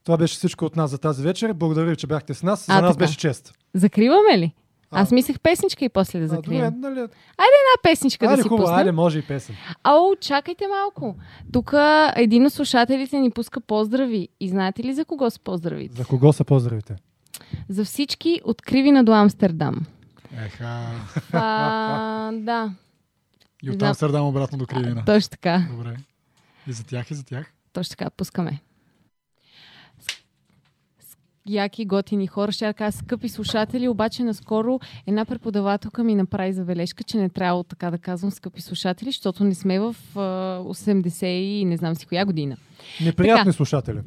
[0.03, 1.53] Това беше всичко от нас за тази вечер.
[1.53, 2.65] Благодаря ви, че бяхте с нас.
[2.65, 3.05] За А, нас така.
[3.05, 3.53] беше чест.
[3.73, 4.51] Закриваме ли?
[4.91, 6.65] Аз мислех песничка и после да А, закрием.
[6.65, 6.99] добре, нали?
[6.99, 8.77] Айде една песничка Айде, да си хубаво, пуснем.
[8.77, 9.55] айде, може и песен.
[9.83, 11.15] Ау, чакайте малко.
[11.53, 11.73] Тук
[12.15, 14.27] един от слушателите ни пуска поздрави.
[14.39, 15.95] И знаете ли за кого са поздравите?
[15.95, 16.95] За кого са поздравите?
[17.69, 19.85] За всички от Кривина до Амстердам.
[20.37, 20.85] Еха.
[21.33, 22.71] А, да.
[23.63, 23.81] И от.
[23.81, 25.05] Амстердам обратно до Кривина.
[25.05, 25.67] Точно така.
[25.71, 25.97] Добре.
[26.67, 27.53] И за тях, и за тях.
[27.73, 28.59] Точно така, пускаме.
[31.45, 32.51] Яки, готини хора.
[32.51, 37.91] Ще кажа, скъпи слушатели, обаче наскоро една преподавателка ми направи забележка, че не трябва така
[37.91, 40.19] да казвам скъпи слушатели, защото не сме в а,
[40.59, 42.57] 80 и не знам си коя година.
[43.01, 43.53] Неприятни Така.
[43.53, 43.99] слушатели.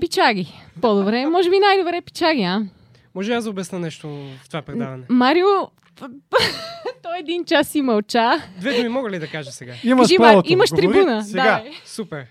[0.00, 0.52] Пичаги.
[0.80, 1.26] По-добре.
[1.26, 2.66] Може би най-добре пичаги, а?
[3.14, 4.08] Може аз да обясна нещо
[4.44, 5.04] в това предаване?
[5.08, 5.46] Марио,
[7.02, 8.30] той един час си мълча.
[8.60, 9.74] Две думи мога ли да кажа сега?
[9.84, 10.52] Имаш Кажи, правото.
[10.52, 11.24] имаш Говори трибуна.
[11.24, 11.42] Сега.
[11.44, 11.72] Давай.
[11.84, 12.26] Супер.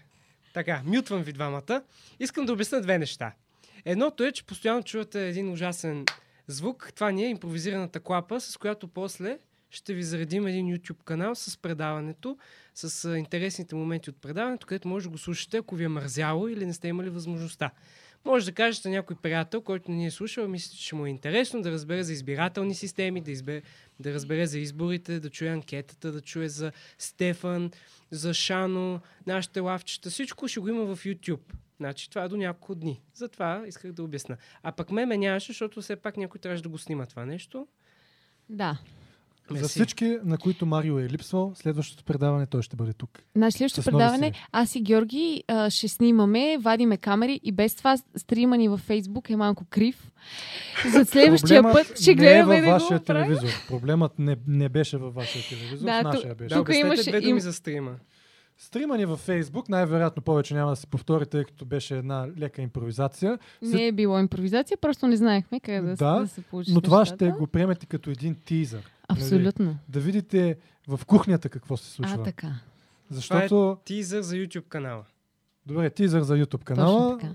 [0.53, 1.82] Така, мютвам ви двамата.
[2.20, 3.32] Искам да обясня две неща.
[3.86, 6.05] Едното е, че постоянно чувате един ужасен
[6.47, 6.91] звук.
[6.95, 9.38] Това ни е импровизираната клапа, с която после
[9.70, 12.38] ще ви заредим един YouTube канал с предаването,
[12.76, 16.66] с интересните моменти от предаването, където може да го слушате, ако ви е мързяло или
[16.66, 17.72] не сте имали възможността.
[18.26, 21.09] Може да кажете на някой приятел, който не ни е слушал, мисля, че му е
[21.09, 23.61] интересно да разбере за избирателни системи, да, избере,
[23.99, 27.71] да разбере за изборите, да чуе анкетата, да чуе за Стефан,
[28.11, 30.09] за Шано, нашите лавчета.
[30.09, 31.53] Всичко ще го има в YouTube.
[31.80, 33.01] Значи това е до няколко дни.
[33.13, 34.38] Затова исках да обясна.
[34.63, 37.67] А пък ме ме нямаше, защото все пак някой трябваше да го снима това нещо.
[38.49, 38.80] Да.
[39.49, 39.69] За Мерси.
[39.69, 43.09] всички, на които Марио е липсвал, следващото предаване той ще бъде тук.
[43.35, 44.39] На следващото С нови предаване серии.
[44.51, 49.29] аз и Георги а, ще снимаме, вадиме камери и без това стрима ни във Фейсбук
[49.29, 50.11] е малко крив.
[50.87, 53.49] За следващия Проблемът път ще не е гледаме във да вашия телевизор.
[53.67, 56.49] Проблемът не, не беше във вашия телевизор, Да, в нашия беше.
[56.49, 57.91] Да, Тук имаше- две думи им- за стрима.
[58.57, 62.61] Стрима ни във Фейсбук, най-вероятно повече няма да се повтори, тъй като беше една лека
[62.61, 63.39] импровизация.
[63.59, 66.73] След- Не е било импровизация, просто не знаехме как да, да, да се получи.
[66.73, 68.91] но това ще го приемете като един тизър.
[69.09, 69.21] нали?
[69.21, 69.77] Абсолютно.
[69.89, 72.15] Да видите в кухнята какво се случва.
[72.15, 72.47] А, така.
[73.09, 73.47] Защото...
[73.47, 75.03] Това е тизър за YouTube канала.
[75.65, 77.09] Добре, тизър за YouTube канала.
[77.09, 77.33] Точно така.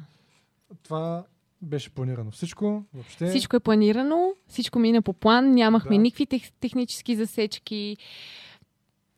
[0.83, 1.25] Това
[1.63, 2.85] беше планирано всичко.
[2.95, 3.27] Въобще.
[3.27, 6.03] Всичко е планирано, всичко мина по план, нямахме Да.
[6.03, 7.97] никакви тех, технически засечки.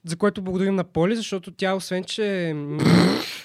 [0.04, 2.56] За което благодарим на Поли, защото тя, освен че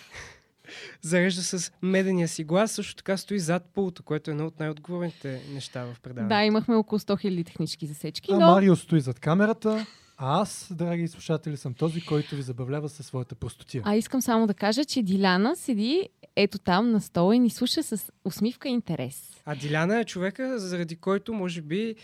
[1.01, 5.41] зарежда с медения си глас, също така стои зад пулта, което е едно от най-отговорните
[5.53, 6.35] неща в предаването.
[6.35, 9.85] Да, имахме около 100 000 технически засечки, А но Марио стои зад камерата,
[10.17, 13.83] а аз, драги слушатели, съм този, който ви забавлява със своята простотия.
[13.85, 17.83] А искам само да кажа, че Диляна седи ето там на стола и ни слуша
[17.83, 19.41] с усмивка и интерес.
[19.45, 21.95] А Диляна е човека, заради който, може би,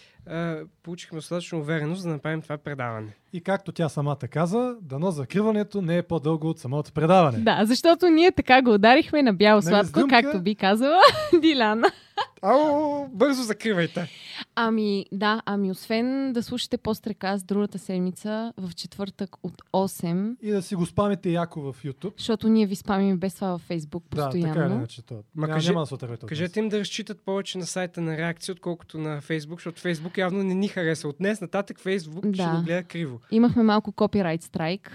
[0.83, 3.13] получихме достатъчно увереност да направим това предаване.
[3.33, 7.37] И както тя самата каза, дано закриването не е по-дълго от самото предаване.
[7.37, 10.99] Да, защото ние така го ударихме на бяло Нали, сладко, както би казала
[11.41, 11.91] Диляна.
[12.41, 14.09] Ау, бързо закривайте!
[14.55, 20.61] Ами, да, ами освен да слушате постреказ другата седмица в четвъртък от 8, И да
[20.61, 22.13] си го спамите яко в YouTube.
[22.17, 24.53] защото ние ви спамим без това във Фейсбук Да, постоянно.
[24.53, 25.01] така или иначе.
[25.01, 25.13] То.
[25.13, 28.53] Ма Няма, кажи- няма да се Кажете им да разчитат повече на сайта на реакция,
[28.53, 31.07] отколкото на Фейсбук, защото Фейсбук явно не ни хареса.
[31.07, 32.49] От днес нататък Фейсбук ще Да.
[32.51, 33.19] го гледа криво.
[33.31, 34.91] Имахме малко копирайт страйк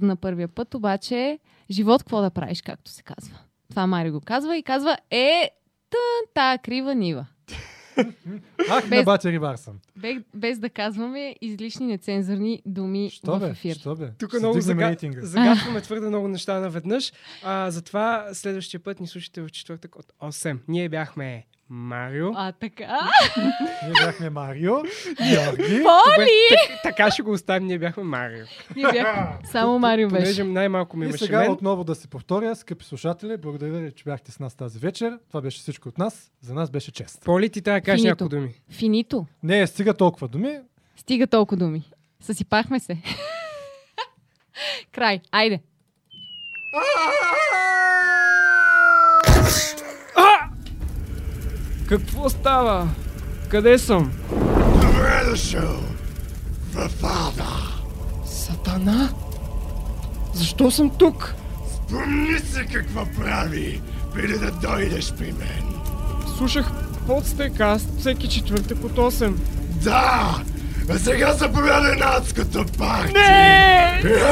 [0.00, 1.38] на първия път, обаче
[1.70, 3.38] живот какво да правиш, както се казва.
[3.70, 5.50] Това Мари го казва и казва, е,
[5.90, 5.98] тън,
[6.34, 7.26] та крива нива.
[8.70, 9.78] Ах, Без- на батя рибар съм.
[9.96, 13.48] Без, без да казваме излишни нецензурни думи Що в бе?
[13.48, 13.76] ефир.
[13.76, 14.10] Що бе?
[14.18, 14.96] Тук Ще много зага...
[15.22, 17.12] загатваме твърде много неща наведнъж.
[17.44, 20.58] А, затова следващия път ни слушате в четвъртък от 8.
[20.68, 22.30] Ние бяхме Марио.
[22.34, 22.98] А, така?
[23.84, 24.74] Ние бяхме Марио,
[25.22, 25.82] Георги.
[25.82, 26.30] Поли!
[26.50, 27.66] Так, така ще го оставим.
[27.66, 28.44] Ние бяхме Марио.
[28.76, 29.38] Ние бяхме.
[29.44, 30.44] Само Марио Понеже беше.
[30.44, 31.50] най-малко ми И сега мен.
[31.50, 35.18] отново да се повторя, скъпи слушатели, благодаря ви, че бяхте с нас тази вечер.
[35.28, 36.30] Това беше всичко от нас.
[36.40, 37.22] За нас беше чест.
[37.24, 38.54] Поли, ти трябва да кажеш няколко думи.
[38.70, 39.26] Финито.
[39.42, 40.58] Не, стига толкова думи.
[40.96, 41.90] Стига толкова думи.
[42.20, 42.98] Съсипахме се.
[44.92, 45.20] Край.
[45.32, 45.60] Айде.
[51.88, 52.88] Какво става?
[53.48, 54.12] Къде съм?
[54.80, 55.80] Добре дошъл
[56.72, 57.48] в ада.
[58.26, 59.08] Сатана?
[60.34, 61.34] Защо съм тук?
[61.74, 63.80] Спомни се какво прави,
[64.14, 65.74] преди да дойдеш при мен.
[66.36, 66.66] Слушах
[67.06, 69.32] подстрекаст всеки четвъртък от 8.
[69.84, 70.42] Да!
[70.90, 73.12] А сега заповядай на адското парти!
[73.12, 74.02] Не!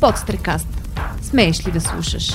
[0.00, 0.68] Подстрекаст.
[1.22, 2.32] Смееш ли да слушаш?